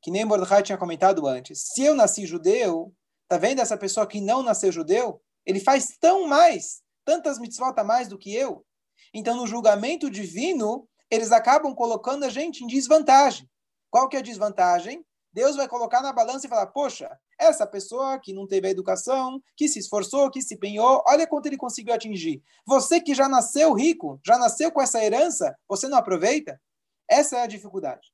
Que 0.00 0.10
nem 0.10 0.24
Mordecai 0.24 0.62
tinha 0.62 0.78
comentado 0.78 1.26
antes. 1.26 1.70
Se 1.74 1.82
eu 1.82 1.94
nasci 1.94 2.24
judeu, 2.24 2.94
tá 3.26 3.36
vendo 3.36 3.60
essa 3.60 3.76
pessoa 3.76 4.06
que 4.06 4.20
não 4.20 4.44
nasceu 4.44 4.70
judeu? 4.70 5.20
Ele 5.44 5.58
faz 5.58 5.96
tão 5.98 6.28
mais, 6.28 6.82
tantas 7.04 7.38
mitzvot 7.38 7.74
a 7.76 7.82
mais 7.82 8.06
do 8.06 8.18
que 8.18 8.32
eu. 8.32 8.64
Então, 9.12 9.36
no 9.36 9.46
julgamento 9.46 10.08
divino, 10.08 10.86
eles 11.10 11.32
acabam 11.32 11.74
colocando 11.74 12.24
a 12.24 12.28
gente 12.28 12.64
em 12.64 12.66
desvantagem. 12.66 13.48
Qual 13.90 14.08
que 14.08 14.16
é 14.16 14.20
a 14.20 14.22
desvantagem? 14.22 15.04
Deus 15.32 15.56
vai 15.56 15.68
colocar 15.68 16.00
na 16.00 16.12
balança 16.12 16.46
e 16.46 16.48
falar: 16.48 16.66
poxa, 16.68 17.18
essa 17.38 17.66
pessoa 17.66 18.18
que 18.18 18.32
não 18.32 18.46
teve 18.46 18.68
a 18.68 18.70
educação, 18.70 19.40
que 19.56 19.68
se 19.68 19.78
esforçou, 19.78 20.30
que 20.30 20.42
se 20.42 20.54
empenhou, 20.54 21.02
olha 21.06 21.26
quanto 21.26 21.46
ele 21.46 21.56
conseguiu 21.56 21.94
atingir. 21.94 22.42
Você 22.66 23.00
que 23.00 23.14
já 23.14 23.28
nasceu 23.28 23.72
rico, 23.74 24.20
já 24.26 24.38
nasceu 24.38 24.72
com 24.72 24.82
essa 24.82 25.02
herança, 25.02 25.56
você 25.68 25.88
não 25.88 25.98
aproveita? 25.98 26.60
Essa 27.08 27.38
é 27.38 27.42
a 27.42 27.46
dificuldade. 27.46 28.12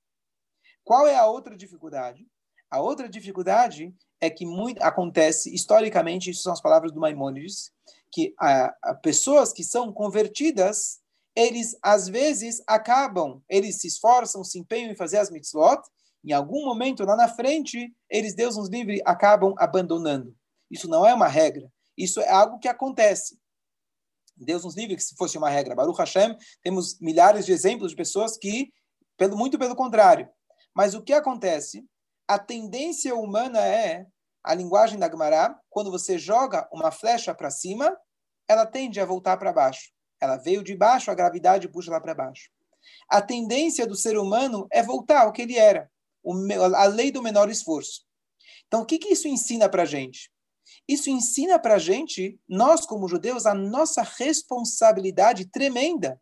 Qual 0.84 1.06
é 1.06 1.16
a 1.16 1.26
outra 1.26 1.56
dificuldade? 1.56 2.26
A 2.70 2.80
outra 2.80 3.08
dificuldade 3.08 3.94
é 4.20 4.28
que 4.28 4.44
muito 4.44 4.82
acontece 4.82 5.54
historicamente, 5.54 6.30
isso 6.30 6.42
são 6.42 6.52
as 6.52 6.60
palavras 6.60 6.92
do 6.92 7.00
Maimônides, 7.00 7.72
que 8.12 8.34
a, 8.38 8.74
a 8.82 8.94
pessoas 8.94 9.52
que 9.52 9.64
são 9.64 9.92
convertidas, 9.92 11.00
eles 11.36 11.76
às 11.82 12.08
vezes 12.08 12.62
acabam, 12.66 13.42
eles 13.48 13.80
se 13.80 13.88
esforçam, 13.88 14.44
se 14.44 14.58
empenham 14.58 14.92
em 14.92 14.96
fazer 14.96 15.18
as 15.18 15.30
mitzvot, 15.30 15.80
em 16.24 16.32
algum 16.32 16.64
momento 16.64 17.04
lá 17.04 17.16
na 17.16 17.28
frente, 17.28 17.94
eles, 18.08 18.34
Deus 18.34 18.56
nos 18.56 18.68
livre, 18.68 19.02
acabam 19.04 19.54
abandonando. 19.58 20.34
Isso 20.70 20.88
não 20.88 21.06
é 21.06 21.12
uma 21.12 21.28
regra. 21.28 21.70
Isso 21.96 22.20
é 22.20 22.30
algo 22.30 22.58
que 22.58 22.68
acontece. 22.68 23.38
Deus 24.36 24.64
nos 24.64 24.74
livre 24.74 24.96
que 24.96 25.02
se 25.02 25.14
fosse 25.16 25.36
uma 25.36 25.50
regra. 25.50 25.74
Baruch 25.74 25.98
Hashem, 25.98 26.36
temos 26.62 26.98
milhares 26.98 27.44
de 27.44 27.52
exemplos 27.52 27.90
de 27.90 27.96
pessoas 27.96 28.36
que, 28.36 28.72
pelo, 29.16 29.36
muito 29.36 29.58
pelo 29.58 29.76
contrário. 29.76 30.28
Mas 30.74 30.94
o 30.94 31.02
que 31.02 31.12
acontece? 31.12 31.84
A 32.26 32.38
tendência 32.38 33.14
humana 33.14 33.60
é, 33.60 34.06
a 34.42 34.54
linguagem 34.54 34.98
da 34.98 35.08
Gemara, 35.08 35.58
quando 35.70 35.90
você 35.90 36.18
joga 36.18 36.68
uma 36.72 36.90
flecha 36.90 37.34
para 37.34 37.50
cima, 37.50 37.96
ela 38.48 38.66
tende 38.66 38.98
a 39.00 39.06
voltar 39.06 39.36
para 39.36 39.52
baixo. 39.52 39.93
Ela 40.24 40.36
veio 40.36 40.62
de 40.62 40.76
baixo, 40.76 41.10
a 41.10 41.14
gravidade 41.14 41.68
puxa 41.68 41.90
lá 41.90 42.00
para 42.00 42.14
baixo. 42.14 42.50
A 43.08 43.20
tendência 43.22 43.86
do 43.86 43.94
ser 43.94 44.18
humano 44.18 44.66
é 44.70 44.82
voltar 44.82 45.22
ao 45.22 45.32
que 45.32 45.42
ele 45.42 45.56
era 45.56 45.90
a 46.76 46.86
lei 46.86 47.10
do 47.10 47.22
menor 47.22 47.50
esforço. 47.50 48.02
Então, 48.66 48.82
o 48.82 48.86
que, 48.86 48.98
que 48.98 49.12
isso 49.12 49.28
ensina 49.28 49.68
para 49.68 49.82
a 49.82 49.86
gente? 49.86 50.30
Isso 50.88 51.10
ensina 51.10 51.58
para 51.58 51.74
a 51.74 51.78
gente, 51.78 52.38
nós 52.48 52.86
como 52.86 53.08
judeus, 53.08 53.46
a 53.46 53.54
nossa 53.54 54.02
responsabilidade 54.02 55.46
tremenda 55.46 56.20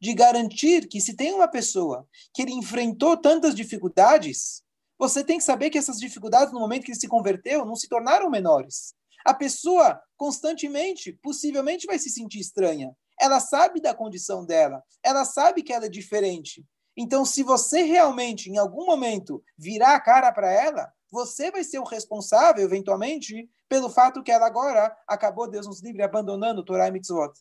de 0.00 0.12
garantir 0.14 0.88
que 0.88 1.00
se 1.00 1.14
tem 1.14 1.32
uma 1.32 1.46
pessoa 1.46 2.06
que 2.34 2.42
ele 2.42 2.52
enfrentou 2.52 3.16
tantas 3.16 3.54
dificuldades, 3.54 4.62
você 4.98 5.22
tem 5.22 5.38
que 5.38 5.44
saber 5.44 5.70
que 5.70 5.78
essas 5.78 5.98
dificuldades, 5.98 6.52
no 6.52 6.60
momento 6.60 6.84
que 6.84 6.90
ele 6.90 6.98
se 6.98 7.08
converteu, 7.08 7.64
não 7.64 7.76
se 7.76 7.88
tornaram 7.88 8.30
menores. 8.30 8.94
A 9.24 9.32
pessoa 9.32 10.00
constantemente, 10.16 11.12
possivelmente, 11.22 11.86
vai 11.86 11.98
se 11.98 12.10
sentir 12.10 12.40
estranha. 12.40 12.92
Ela 13.22 13.38
sabe 13.38 13.80
da 13.80 13.94
condição 13.94 14.44
dela, 14.44 14.82
ela 15.00 15.24
sabe 15.24 15.62
que 15.62 15.72
ela 15.72 15.86
é 15.86 15.88
diferente. 15.88 16.66
Então, 16.96 17.24
se 17.24 17.44
você 17.44 17.82
realmente, 17.82 18.50
em 18.50 18.58
algum 18.58 18.84
momento, 18.84 19.42
virar 19.56 19.94
a 19.94 20.00
cara 20.00 20.32
para 20.32 20.52
ela, 20.52 20.92
você 21.08 21.48
vai 21.50 21.62
ser 21.62 21.78
o 21.78 21.84
responsável, 21.84 22.64
eventualmente, 22.64 23.48
pelo 23.68 23.88
fato 23.88 24.24
que 24.24 24.32
ela 24.32 24.46
agora 24.46 24.92
acabou, 25.06 25.48
Deus 25.48 25.68
nos 25.68 25.80
livre, 25.80 26.02
abandonando 26.02 26.64
Torah 26.64 26.88
e 26.88 26.90
Mitzvot. 26.90 27.32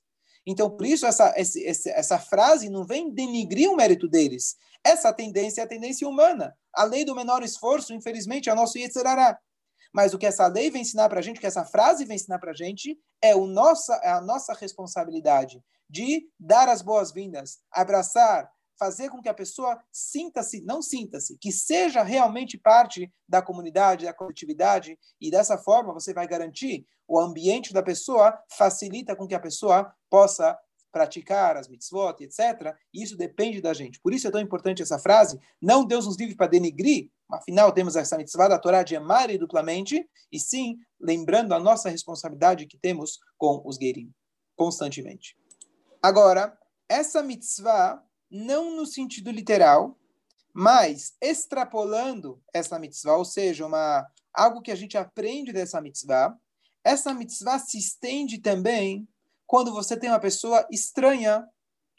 Então, 0.45 0.69
por 0.69 0.85
isso, 0.85 1.05
essa, 1.05 1.33
essa, 1.35 1.89
essa 1.89 2.19
frase 2.19 2.69
não 2.69 2.85
vem 2.85 3.11
denigrir 3.11 3.69
o 3.69 3.75
mérito 3.75 4.07
deles. 4.07 4.55
Essa 4.83 5.11
tendência 5.11 5.61
é 5.61 5.63
a 5.63 5.67
tendência 5.67 6.07
humana. 6.07 6.55
A 6.73 6.83
lei 6.83 7.03
do 7.03 7.15
menor 7.15 7.43
esforço, 7.43 7.93
infelizmente, 7.93 8.49
é 8.49 8.53
o 8.53 8.55
nosso 8.55 8.77
Yetzirará. 8.77 9.37
Mas 9.93 10.13
o 10.13 10.17
que 10.17 10.25
essa 10.25 10.47
lei 10.47 10.69
vem 10.69 10.82
ensinar 10.82 11.10
para 11.10 11.19
a 11.19 11.21
gente, 11.21 11.38
o 11.38 11.39
que 11.41 11.47
essa 11.47 11.65
frase 11.65 12.06
vem 12.06 12.15
ensinar 12.15 12.39
para 12.39 12.51
a 12.51 12.56
gente, 12.56 12.97
é, 13.21 13.36
o 13.36 13.45
nossa, 13.45 13.93
é 14.04 14.12
a 14.12 14.21
nossa 14.21 14.54
responsabilidade 14.54 15.62
de 15.89 16.25
dar 16.39 16.69
as 16.69 16.82
boas-vindas, 16.82 17.60
abraçar, 17.69 18.49
fazer 18.80 19.10
com 19.10 19.21
que 19.21 19.30
a 19.30 19.34
pessoa 19.34 19.80
sinta-se, 19.91 20.62
não 20.62 20.82
sinta-se, 20.82 21.38
que 21.38 21.51
seja 21.51 22.01
realmente 22.01 22.58
parte 22.58 23.13
da 23.30 23.41
comunidade, 23.41 24.06
da 24.06 24.13
coletividade, 24.13 24.97
e 25.19 25.30
dessa 25.30 25.58
forma 25.58 25.93
você 25.93 26.13
vai 26.13 26.25
garantir 26.25 26.88
o 27.08 27.19
ambiente 27.19 27.73
da 27.73 27.84
pessoa, 27.84 28.36
facilita 28.58 29.15
com 29.15 29.27
que 29.27 29.36
a 29.36 29.39
pessoa 29.39 29.93
possa 30.10 30.58
praticar 30.91 31.58
as 31.58 31.67
mitzvot, 31.67 32.21
etc. 32.21 32.75
E 32.93 33.04
isso 33.04 33.15
depende 33.15 33.62
da 33.62 33.73
gente. 33.73 33.99
Por 34.01 34.13
isso 34.13 34.27
é 34.27 34.32
tão 34.32 34.41
importante 34.41 34.82
essa 34.82 34.97
frase. 34.97 35.39
Não 35.62 35.86
Deus 35.86 36.06
nos 36.06 36.17
livre 36.17 36.36
para 36.36 36.47
denigrir, 36.47 37.10
afinal 37.31 37.71
temos 37.71 37.95
essa 37.95 38.17
mitzvah 38.17 38.47
da 38.47 38.59
Torá 38.59 38.83
de 38.83 38.95
amar 38.95 39.29
e 39.29 39.37
duplamente, 39.37 40.07
e 40.31 40.39
sim 40.39 40.77
lembrando 40.99 41.53
a 41.53 41.59
nossa 41.59 41.89
responsabilidade 41.89 42.65
que 42.65 42.77
temos 42.77 43.19
com 43.37 43.61
os 43.65 43.77
gueirim, 43.77 44.11
constantemente. 44.55 45.35
Agora, 46.01 46.57
essa 46.89 47.21
mitzvah 47.21 48.03
não 48.29 48.75
no 48.75 48.85
sentido 48.85 49.29
literal, 49.31 49.97
mas 50.53 51.13
extrapolando 51.21 52.41
essa 52.53 52.77
mitzvah, 52.79 53.17
ou 53.17 53.25
seja, 53.25 53.65
uma, 53.65 54.05
algo 54.33 54.61
que 54.61 54.71
a 54.71 54.75
gente 54.75 54.97
aprende 54.97 55.53
dessa 55.53 55.81
mitzvah, 55.81 56.35
essa 56.83 57.13
mitzvah 57.13 57.59
se 57.59 57.77
estende 57.77 58.39
também 58.39 59.07
quando 59.45 59.73
você 59.73 59.97
tem 59.97 60.09
uma 60.09 60.19
pessoa 60.19 60.65
estranha 60.71 61.47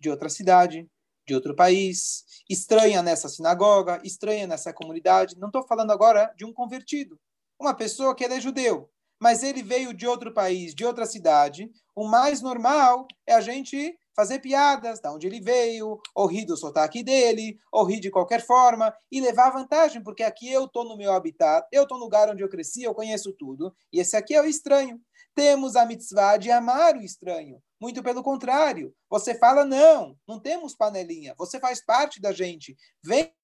de 0.01 0.11
outra 0.11 0.29
cidade, 0.29 0.91
de 1.27 1.35
outro 1.35 1.55
país, 1.55 2.25
estranha 2.49 3.03
nessa 3.03 3.29
sinagoga, 3.29 4.01
estranha 4.05 4.47
nessa 4.47 4.73
comunidade. 4.73 5.39
Não 5.39 5.49
estou 5.49 5.67
falando 5.67 5.91
agora 5.91 6.33
de 6.37 6.45
um 6.45 6.53
convertido, 6.53 7.19
uma 7.61 7.75
pessoa 7.75 8.15
que 8.15 8.25
ele 8.25 8.35
é 8.35 8.41
judeu, 8.41 8.91
mas 9.21 9.43
ele 9.43 9.63
veio 9.63 9.95
de 9.95 10.07
outro 10.07 10.35
país, 10.35 10.75
de 10.75 10.85
outra 10.85 11.07
cidade. 11.07 11.71
O 11.95 12.09
mais 12.09 12.41
normal 12.41 13.07
é 13.27 13.35
a 13.35 13.41
gente 13.41 13.97
fazer 14.15 14.41
piadas, 14.41 15.01
da 15.01 15.13
onde 15.13 15.27
ele 15.27 15.41
veio, 15.41 15.99
ou 16.15 16.27
rir 16.27 16.45
do 16.45 16.57
sotaque 16.57 17.03
dele, 17.03 17.57
ou 17.73 17.85
rir 17.85 18.01
de 18.01 18.11
qualquer 18.11 18.45
forma, 18.45 18.95
e 19.11 19.21
levar 19.21 19.51
vantagem, 19.51 20.03
porque 20.03 20.23
aqui 20.23 20.51
eu 20.51 20.65
estou 20.65 20.85
no 20.85 20.97
meu 20.97 21.13
habitat, 21.13 21.67
eu 21.73 21.85
estou 21.85 21.99
no 21.99 22.05
lugar 22.05 22.29
onde 22.29 22.43
eu 22.43 22.49
cresci, 22.49 22.83
eu 22.83 22.95
conheço 22.95 23.33
tudo, 23.33 23.75
e 23.93 24.01
esse 24.01 24.17
aqui 24.17 24.35
é 24.35 24.43
o 24.43 24.47
estranho. 24.47 25.01
Temos 25.35 25.77
a 25.77 25.87
mitzvah 25.87 26.37
de 26.37 26.51
amar 26.51 26.97
o 26.97 27.03
estranho. 27.03 27.59
Muito 27.83 28.01
pelo 28.01 28.23
contrário. 28.23 28.95
Você 29.11 29.37
fala, 29.37 29.65
não, 29.65 30.17
não 30.25 30.39
temos 30.39 30.73
panelinha, 30.73 31.35
você 31.37 31.59
faz 31.59 31.85
parte 31.85 32.21
da 32.21 32.31
gente. 32.31 32.77
Vem 33.03 33.35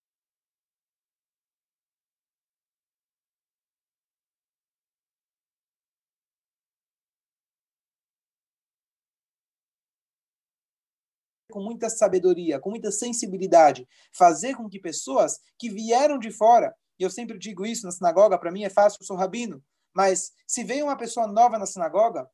com 11.51 11.61
muita 11.61 11.91
sabedoria, 11.91 12.61
com 12.61 12.71
muita 12.71 12.93
sensibilidade, 12.93 13.89
fazer 14.17 14.55
com 14.55 14.69
que 14.69 14.79
pessoas 14.79 15.41
que 15.59 15.69
vieram 15.69 16.17
de 16.17 16.31
fora, 16.31 16.73
e 16.97 17.03
eu 17.03 17.11
sempre 17.11 17.37
digo 17.37 17.67
isso 17.67 17.85
na 17.85 17.91
sinagoga, 17.91 18.39
para 18.39 18.53
mim 18.53 18.63
é 18.63 18.71
fácil, 18.71 18.99
eu 19.01 19.07
sou 19.07 19.17
rabino, 19.17 19.61
mas 19.93 20.31
se 20.47 20.63
veio 20.63 20.85
uma 20.85 20.97
pessoa 20.97 21.27
nova 21.27 21.59
na 21.59 21.67
sinagoga, 21.67 22.31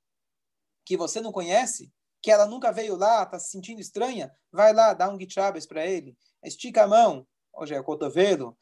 que 0.85 0.97
você 0.97 1.20
não 1.20 1.33
conhece, 1.33 1.92
que 2.23 2.31
ela 2.31 2.47
nunca 2.47 2.73
veio 2.73 2.97
lá, 2.97 3.23
está 3.23 3.38
se 3.38 3.51
sentindo 3.51 3.81
estranha, 3.81 4.33
vai 4.51 4.73
lá, 4.73 4.94
dá 4.94 5.09
um 5.09 5.16
guichabes 5.16 5.66
para 5.66 5.87
ele, 5.87 6.16
estica 6.42 6.85
a 6.85 6.87
mão, 6.87 7.27
hoje 7.53 7.75
é 7.75 7.81
o 7.81 7.85
cotovelo, 7.85 8.57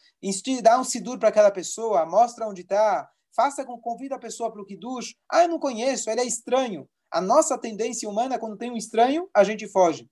dá 0.63 0.79
um 0.79 0.85
sidur 0.85 1.19
para 1.19 1.29
aquela 1.29 1.51
pessoa, 1.51 2.05
mostra 2.07 2.49
onde 2.49 2.63
está, 2.63 3.11
faça 3.35 3.65
com 3.65 3.79
convida 3.79 4.15
a 4.15 4.19
pessoa 4.19 4.53
para 4.53 4.61
o 4.61 4.65
kiddush. 4.65 5.15
Ah, 5.29 5.43
eu 5.43 5.49
não 5.49 5.59
conheço, 5.59 6.11
ele 6.11 6.21
é 6.21 6.25
estranho. 6.25 6.89
A 7.11 7.21
nossa 7.21 7.59
tendência 7.59 8.09
humana, 8.09 8.39
quando 8.39 8.57
tem 8.57 8.71
um 8.71 8.77
estranho, 8.77 9.29
a 9.35 9.45
gente 9.45 9.69
foge. 9.69 10.09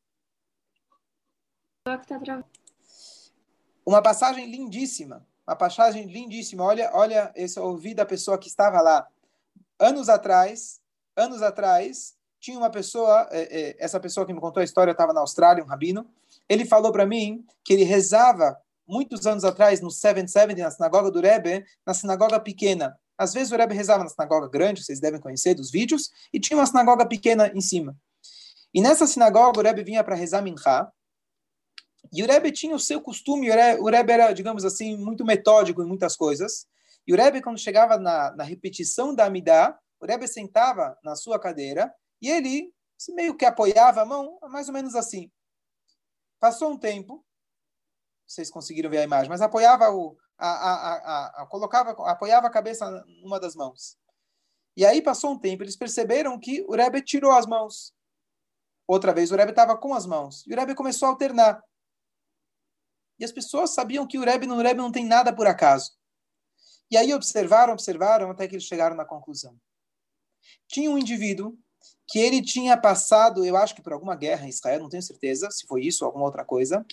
Uma 3.84 4.02
passagem 4.02 4.46
lindíssima, 4.46 5.26
uma 5.46 5.56
passagem 5.56 6.04
lindíssima. 6.06 6.62
Olha, 6.62 6.90
olha, 6.92 7.32
esse 7.34 7.58
eu 7.58 7.64
ouvi 7.64 7.94
da 7.94 8.04
pessoa 8.04 8.38
que 8.38 8.48
estava 8.48 8.80
lá 8.80 9.08
anos 9.78 10.08
atrás. 10.08 10.80
Anos 11.16 11.42
atrás 11.42 12.14
tinha 12.40 12.56
uma 12.56 12.70
pessoa, 12.70 13.28
é, 13.30 13.60
é, 13.60 13.76
essa 13.78 14.00
pessoa 14.00 14.26
que 14.26 14.32
me 14.32 14.40
contou 14.40 14.60
a 14.60 14.64
história 14.64 14.92
estava 14.92 15.12
na 15.12 15.20
Austrália, 15.20 15.62
um 15.62 15.66
rabino. 15.66 16.06
Ele 16.48 16.64
falou 16.64 16.90
para 16.90 17.06
mim 17.06 17.44
que 17.62 17.72
ele 17.72 17.84
rezava 17.84 18.56
muitos 18.88 19.26
anos 19.26 19.44
atrás 19.44 19.80
no 19.80 19.90
770 19.90 20.62
na 20.62 20.70
sinagoga 20.70 21.10
do 21.10 21.20
Rebbe, 21.20 21.64
na 21.86 21.94
sinagoga 21.94 22.40
pequena. 22.40 22.98
Às 23.16 23.34
vezes 23.34 23.52
o 23.52 23.56
Rebbe 23.56 23.74
rezava 23.74 24.02
na 24.02 24.08
sinagoga 24.08 24.48
grande, 24.48 24.82
vocês 24.82 24.98
devem 24.98 25.20
conhecer 25.20 25.54
dos 25.54 25.70
vídeos, 25.70 26.10
e 26.32 26.40
tinha 26.40 26.58
uma 26.58 26.66
sinagoga 26.66 27.06
pequena 27.06 27.48
em 27.54 27.60
cima. 27.60 27.94
E 28.72 28.80
nessa 28.80 29.06
sinagoga 29.06 29.60
o 29.60 29.62
Rebbe 29.62 29.84
vinha 29.84 30.02
para 30.02 30.16
rezar 30.16 30.42
mincha, 30.42 30.90
e 32.12 32.22
o 32.22 32.26
Rebbe 32.26 32.50
tinha 32.50 32.74
o 32.74 32.80
seu 32.80 33.00
costume, 33.00 33.48
o 33.78 33.88
Rebbe 33.88 34.12
era, 34.12 34.32
digamos 34.32 34.64
assim, 34.64 34.96
muito 34.96 35.24
metódico 35.24 35.82
em 35.82 35.86
muitas 35.86 36.16
coisas. 36.16 36.66
E 37.06 37.12
o 37.12 37.16
Rebbe, 37.16 37.40
quando 37.40 37.58
chegava 37.58 37.98
na, 37.98 38.34
na 38.34 38.42
repetição 38.42 39.14
da 39.14 39.26
Amidá, 39.26 39.78
o 40.00 40.06
Rebbe 40.06 40.26
sentava 40.26 40.98
na 41.04 41.14
sua 41.14 41.38
cadeira 41.38 41.94
e 42.20 42.30
ele 42.30 42.72
meio 43.10 43.36
que 43.36 43.44
apoiava 43.44 44.02
a 44.02 44.06
mão, 44.06 44.38
mais 44.48 44.68
ou 44.68 44.74
menos 44.74 44.94
assim. 44.94 45.30
Passou 46.38 46.70
um 46.70 46.78
tempo, 46.78 47.24
vocês 48.26 48.50
conseguiram 48.50 48.90
ver 48.90 48.98
a 48.98 49.04
imagem, 49.04 49.28
mas 49.28 49.40
apoiava 49.40 49.90
o, 49.90 50.16
a, 50.38 50.48
a, 50.48 51.42
a, 51.42 51.46
colocava, 51.46 51.90
apoiava 52.10 52.46
a 52.46 52.50
cabeça 52.50 52.90
numa 53.22 53.38
das 53.38 53.54
mãos. 53.54 53.98
E 54.76 54.86
aí 54.86 55.02
passou 55.02 55.32
um 55.32 55.38
tempo, 55.38 55.62
eles 55.62 55.76
perceberam 55.76 56.38
que 56.38 56.62
o 56.62 56.74
Rebbe 56.74 57.02
tirou 57.02 57.32
as 57.32 57.46
mãos. 57.46 57.94
Outra 58.86 59.12
vez 59.12 59.30
o 59.30 59.36
Rebbe 59.36 59.50
estava 59.50 59.76
com 59.76 59.94
as 59.94 60.06
mãos. 60.06 60.46
E 60.46 60.54
o 60.54 60.56
Rebbe 60.56 60.74
começou 60.74 61.06
a 61.06 61.10
alternar. 61.10 61.62
E 63.18 63.24
as 63.24 63.32
pessoas 63.32 63.74
sabiam 63.74 64.06
que 64.06 64.18
o 64.18 64.24
Rebbe 64.24 64.46
no 64.46 64.56
Rebbe 64.56 64.80
não 64.80 64.90
tem 64.90 65.04
nada 65.04 65.34
por 65.34 65.46
acaso. 65.46 65.92
E 66.90 66.96
aí 66.96 67.12
observaram, 67.12 67.72
observaram, 67.72 68.30
até 68.30 68.48
que 68.48 68.54
eles 68.54 68.64
chegaram 68.64 68.96
na 68.96 69.04
conclusão. 69.04 69.56
Tinha 70.68 70.90
um 70.90 70.98
indivíduo 70.98 71.58
que 72.08 72.18
ele 72.18 72.42
tinha 72.42 72.76
passado, 72.76 73.44
eu 73.44 73.56
acho 73.56 73.74
que 73.74 73.82
por 73.82 73.92
alguma 73.92 74.16
guerra 74.16 74.46
em 74.46 74.50
Israel, 74.50 74.80
não 74.80 74.88
tenho 74.88 75.02
certeza 75.02 75.50
se 75.50 75.66
foi 75.66 75.84
isso 75.84 76.04
ou 76.04 76.06
alguma 76.08 76.24
outra 76.24 76.44
coisa, 76.44 76.84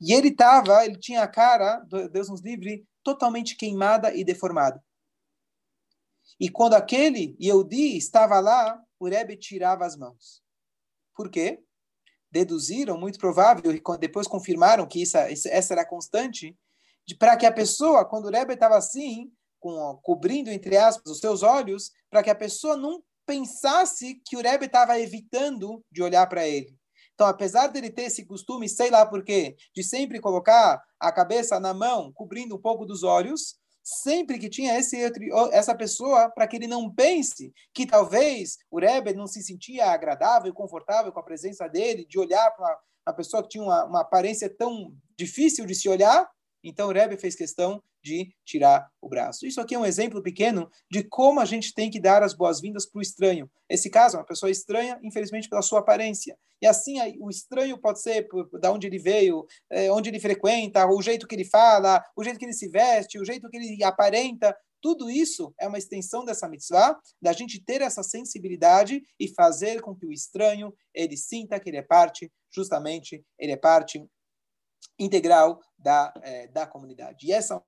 e 0.00 0.12
ele 0.12 0.28
estava, 0.28 0.84
ele 0.84 0.98
tinha 0.98 1.22
a 1.22 1.28
cara, 1.28 1.84
Deus 2.10 2.28
nos 2.28 2.40
livre, 2.40 2.86
totalmente 3.02 3.56
queimada 3.56 4.14
e 4.14 4.24
deformada. 4.24 4.82
E 6.38 6.48
quando 6.48 6.74
aquele 6.74 7.36
Yehudi 7.40 7.96
estava 7.96 8.38
lá, 8.40 8.80
o 8.98 9.08
Rebbe 9.08 9.36
tirava 9.36 9.84
as 9.84 9.96
mãos. 9.96 10.42
Por 11.14 11.28
quê? 11.28 11.62
deduziram, 12.32 12.98
muito 12.98 13.18
provável, 13.18 13.70
e 13.70 13.82
depois 14.00 14.26
confirmaram 14.26 14.86
que 14.86 15.02
isso, 15.02 15.18
essa 15.18 15.74
era 15.74 15.84
constante, 15.84 16.58
para 17.18 17.36
que 17.36 17.44
a 17.44 17.52
pessoa, 17.52 18.06
quando 18.06 18.24
o 18.24 18.30
Rebbe 18.30 18.54
estava 18.54 18.76
assim, 18.76 19.30
com, 19.62 19.96
cobrindo, 20.02 20.50
entre 20.50 20.76
aspas, 20.76 21.12
os 21.12 21.20
seus 21.20 21.42
olhos, 21.42 21.92
para 22.10 22.22
que 22.22 22.28
a 22.28 22.34
pessoa 22.34 22.76
não 22.76 23.00
pensasse 23.24 24.20
que 24.26 24.36
o 24.36 24.42
Rebbe 24.42 24.66
estava 24.66 24.98
evitando 24.98 25.82
de 25.90 26.02
olhar 26.02 26.26
para 26.26 26.46
ele. 26.46 26.76
Então, 27.14 27.28
apesar 27.28 27.68
dele 27.68 27.88
ter 27.88 28.02
esse 28.02 28.26
costume, 28.26 28.68
sei 28.68 28.90
lá 28.90 29.06
por 29.06 29.22
quê, 29.22 29.54
de 29.74 29.84
sempre 29.84 30.20
colocar 30.20 30.82
a 30.98 31.12
cabeça 31.12 31.60
na 31.60 31.72
mão, 31.72 32.12
cobrindo 32.12 32.56
um 32.56 32.60
pouco 32.60 32.84
dos 32.84 33.04
olhos, 33.04 33.54
sempre 33.84 34.38
que 34.38 34.48
tinha 34.48 34.76
esse, 34.76 34.98
essa 35.52 35.74
pessoa, 35.76 36.28
para 36.30 36.48
que 36.48 36.56
ele 36.56 36.66
não 36.66 36.92
pense 36.92 37.52
que 37.72 37.86
talvez 37.86 38.58
o 38.68 38.80
Rebbe 38.80 39.14
não 39.14 39.28
se 39.28 39.42
sentia 39.42 39.92
agradável 39.92 40.50
e 40.50 40.54
confortável 40.54 41.12
com 41.12 41.20
a 41.20 41.24
presença 41.24 41.68
dele, 41.68 42.04
de 42.04 42.18
olhar 42.18 42.50
para 42.50 42.80
uma, 43.06 43.14
pessoa 43.14 43.42
que 43.44 43.50
tinha 43.50 43.62
uma, 43.62 43.84
uma 43.84 44.00
aparência 44.00 44.50
tão 44.50 44.92
difícil 45.16 45.64
de 45.66 45.74
se 45.74 45.88
olhar, 45.88 46.28
então 46.64 46.88
o 46.88 46.92
Rebbe 46.92 47.16
fez 47.16 47.36
questão 47.36 47.80
de 48.02 48.34
tirar 48.44 48.88
o 49.00 49.08
braço. 49.08 49.46
Isso 49.46 49.60
aqui 49.60 49.74
é 49.74 49.78
um 49.78 49.86
exemplo 49.86 50.22
pequeno 50.22 50.68
de 50.90 51.04
como 51.04 51.40
a 51.40 51.44
gente 51.44 51.72
tem 51.72 51.90
que 51.90 52.00
dar 52.00 52.22
as 52.22 52.34
boas-vindas 52.34 52.86
para 52.86 52.98
o 52.98 53.02
estranho. 53.02 53.50
Esse 53.68 53.88
caso 53.88 54.16
é 54.16 54.20
uma 54.20 54.26
pessoa 54.26 54.50
estranha, 54.50 54.98
infelizmente, 55.02 55.48
pela 55.48 55.62
sua 55.62 55.80
aparência. 55.80 56.36
E 56.60 56.66
assim, 56.66 56.96
o 57.20 57.28
estranho 57.28 57.78
pode 57.78 58.00
ser 58.00 58.28
da 58.60 58.72
onde 58.72 58.86
ele 58.86 58.98
veio, 58.98 59.44
é, 59.70 59.90
onde 59.90 60.10
ele 60.10 60.20
frequenta, 60.20 60.86
o 60.86 61.00
jeito 61.02 61.26
que 61.26 61.34
ele 61.34 61.44
fala, 61.44 62.04
o 62.16 62.22
jeito 62.22 62.38
que 62.38 62.44
ele 62.44 62.52
se 62.52 62.68
veste, 62.68 63.18
o 63.18 63.24
jeito 63.24 63.48
que 63.48 63.56
ele 63.56 63.82
aparenta. 63.82 64.56
Tudo 64.80 65.08
isso 65.08 65.54
é 65.60 65.68
uma 65.68 65.78
extensão 65.78 66.24
dessa 66.24 66.48
mitzvah, 66.48 66.98
da 67.20 67.32
gente 67.32 67.64
ter 67.64 67.80
essa 67.80 68.02
sensibilidade 68.02 69.00
e 69.18 69.28
fazer 69.32 69.80
com 69.80 69.94
que 69.94 70.04
o 70.04 70.12
estranho 70.12 70.74
ele 70.92 71.16
sinta 71.16 71.58
que 71.60 71.70
ele 71.70 71.76
é 71.76 71.82
parte, 71.82 72.32
justamente, 72.52 73.24
ele 73.38 73.52
é 73.52 73.56
parte 73.56 74.04
integral 74.98 75.60
da, 75.78 76.12
é, 76.22 76.48
da 76.48 76.66
comunidade. 76.66 77.26
E 77.26 77.32
essa 77.32 77.62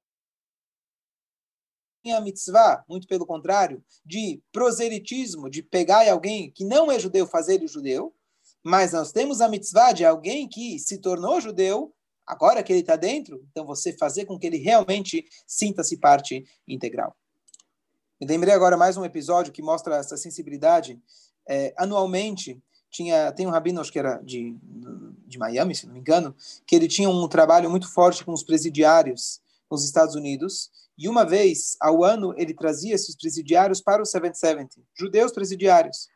a 2.13 2.21
mitzvah, 2.21 2.85
muito 2.89 3.07
pelo 3.07 3.27
contrário, 3.27 3.83
de 4.05 4.43
proselitismo, 4.53 5.49
de 5.49 5.63
pegar 5.63 6.11
alguém 6.11 6.51
que 6.51 6.65
não 6.65 6.91
é 6.91 6.99
judeu, 6.99 7.27
fazer 7.27 7.55
ele 7.55 7.67
judeu, 7.67 8.15
mas 8.63 8.93
nós 8.93 9.13
temos 9.13 9.41
a 9.41 9.49
mitzvah 9.49 9.93
de 9.93 10.05
alguém 10.05 10.49
que 10.49 10.79
se 10.79 10.99
tornou 10.99 11.41
judeu, 11.41 11.93
agora 12.27 12.63
que 12.63 12.73
ele 12.73 12.81
está 12.81 12.97
dentro, 12.97 13.45
então 13.51 13.67
você 13.67 13.93
fazer 13.93 14.25
com 14.25 14.39
que 14.39 14.47
ele 14.47 14.57
realmente 14.57 15.27
sinta-se 15.47 15.99
parte 15.99 16.45
integral. 16.67 17.17
Me 18.21 18.27
lembrei 18.27 18.55
agora 18.55 18.77
mais 18.77 18.97
um 18.97 19.05
episódio 19.05 19.53
que 19.53 19.61
mostra 19.61 19.97
essa 19.97 20.17
sensibilidade. 20.17 20.99
É, 21.47 21.75
anualmente, 21.77 22.63
tinha 22.91 23.33
tem 23.33 23.47
um 23.47 23.51
rabino 23.51 23.81
acho 23.81 23.93
que 23.93 23.99
era 23.99 24.19
de 24.19 24.57
de 25.27 25.37
Miami 25.37 25.75
se 25.75 25.85
não 25.85 25.95
me 25.95 25.99
engano 25.99 26.35
que 26.65 26.77
ele 26.77 26.87
tinha 26.87 27.11
um 27.11 27.27
trabalho 27.27 27.69
muito 27.69 27.93
forte 27.93 28.25
com 28.25 28.33
os 28.33 28.45
presidiários 28.45 29.41
nos 29.69 29.85
Estados 29.85 30.15
Unidos 30.15 30.71
e 30.97 31.09
uma 31.09 31.25
vez 31.25 31.77
ao 31.81 32.05
ano 32.05 32.35
ele 32.37 32.55
trazia 32.55 32.95
esses 32.95 33.17
presidiários 33.17 33.81
para 33.81 34.03
o 34.03 34.07
770 34.07 34.81
judeus 34.99 35.33
presidiários 35.33 36.09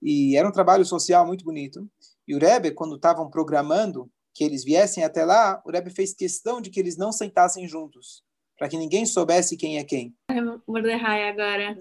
e 0.00 0.36
era 0.36 0.48
um 0.48 0.52
trabalho 0.52 0.84
social 0.84 1.26
muito 1.26 1.44
bonito 1.44 1.88
e 2.26 2.34
o 2.34 2.38
Rebbe 2.38 2.72
quando 2.72 2.96
estavam 2.96 3.30
programando 3.30 4.10
que 4.34 4.44
eles 4.44 4.64
viessem 4.64 5.04
até 5.04 5.24
lá 5.24 5.62
o 5.64 5.70
Rebbe 5.70 5.90
fez 5.90 6.14
questão 6.14 6.60
de 6.60 6.70
que 6.70 6.80
eles 6.80 6.96
não 6.96 7.12
sentassem 7.12 7.66
juntos 7.68 8.24
para 8.62 8.68
que 8.68 8.76
ninguém 8.76 9.04
soubesse 9.04 9.56
quem 9.56 9.78
é 9.78 9.82
quem. 9.82 10.14
Mordecai 10.68 11.28
agora. 11.28 11.76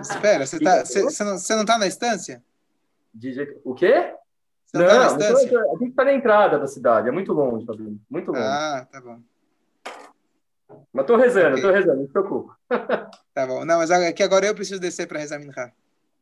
Espera, 0.00 0.46
você 0.46 0.60
tá, 0.60 0.84
não 1.24 1.62
está 1.62 1.76
na 1.76 1.88
estância? 1.88 2.40
DJ... 3.12 3.60
O 3.64 3.74
quê? 3.74 4.14
Você 4.64 4.78
não, 4.78 4.86
tá 4.86 4.94
não, 4.94 5.26
a 5.26 5.78
gente 5.80 5.90
está 5.90 6.04
na 6.04 6.12
entrada 6.12 6.56
da 6.56 6.68
cidade, 6.68 7.08
é 7.08 7.10
muito 7.10 7.32
longe, 7.32 7.66
Fabinho, 7.66 8.00
muito 8.08 8.30
longe. 8.30 8.44
Ah, 8.44 8.86
tá 8.88 9.00
bom. 9.00 9.18
Mas 10.92 11.04
estou 11.04 11.16
rezando, 11.16 11.56
okay. 11.56 11.70
rezando, 11.70 11.98
não 11.98 12.06
se 12.06 12.12
preocupa. 12.12 12.56
Tá 13.32 13.46
bom, 13.46 13.64
não, 13.64 13.78
mas 13.78 13.90
aqui 13.90 14.22
agora 14.22 14.46
eu 14.46 14.54
preciso 14.54 14.80
descer 14.80 15.06
para 15.06 15.20
rezar 15.20 15.38
Minha. 15.38 15.72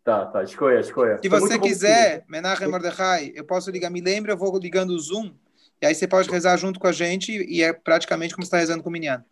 Tá, 0.05 0.27
tá, 0.27 0.43
escolha, 0.43 0.79
escolha. 0.79 1.19
Se 1.21 1.29
você 1.29 1.59
quiser, 1.59 2.25
Menachem 2.29 2.69
Mordechai, 2.69 3.33
eu 3.35 3.45
posso 3.45 3.71
ligar, 3.71 3.91
me 3.91 4.01
lembra, 4.01 4.33
eu 4.33 4.37
vou 4.37 4.57
ligando 4.59 4.91
o 4.91 4.99
Zoom, 4.99 5.33
e 5.81 5.87
aí 5.87 5.95
você 5.95 6.07
pode 6.07 6.31
rezar 6.31 6.57
junto 6.59 6.79
com 6.79 6.87
a 6.87 6.93
gente, 6.93 7.33
e 7.33 7.63
é 7.63 7.73
praticamente 7.73 8.35
como 8.35 8.45
você 8.45 8.49
está 8.49 8.59
rezando 8.59 8.83
com 8.83 8.89
o 8.91 8.93
Minyan. 8.93 9.25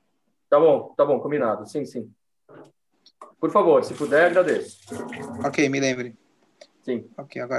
Tá 0.49 0.59
bom, 0.59 0.95
tá 0.97 1.05
bom, 1.05 1.21
combinado, 1.21 1.69
sim, 1.69 1.85
sim. 1.85 2.11
Por 3.39 3.51
favor, 3.51 3.85
se 3.85 3.95
puder, 3.95 4.27
agradeço. 4.27 4.79
Ok, 5.45 5.69
me 5.69 5.81
lembre. 5.81 6.17
Sim. 6.83 7.09
Ok, 7.17 7.41
agora. 7.43 7.55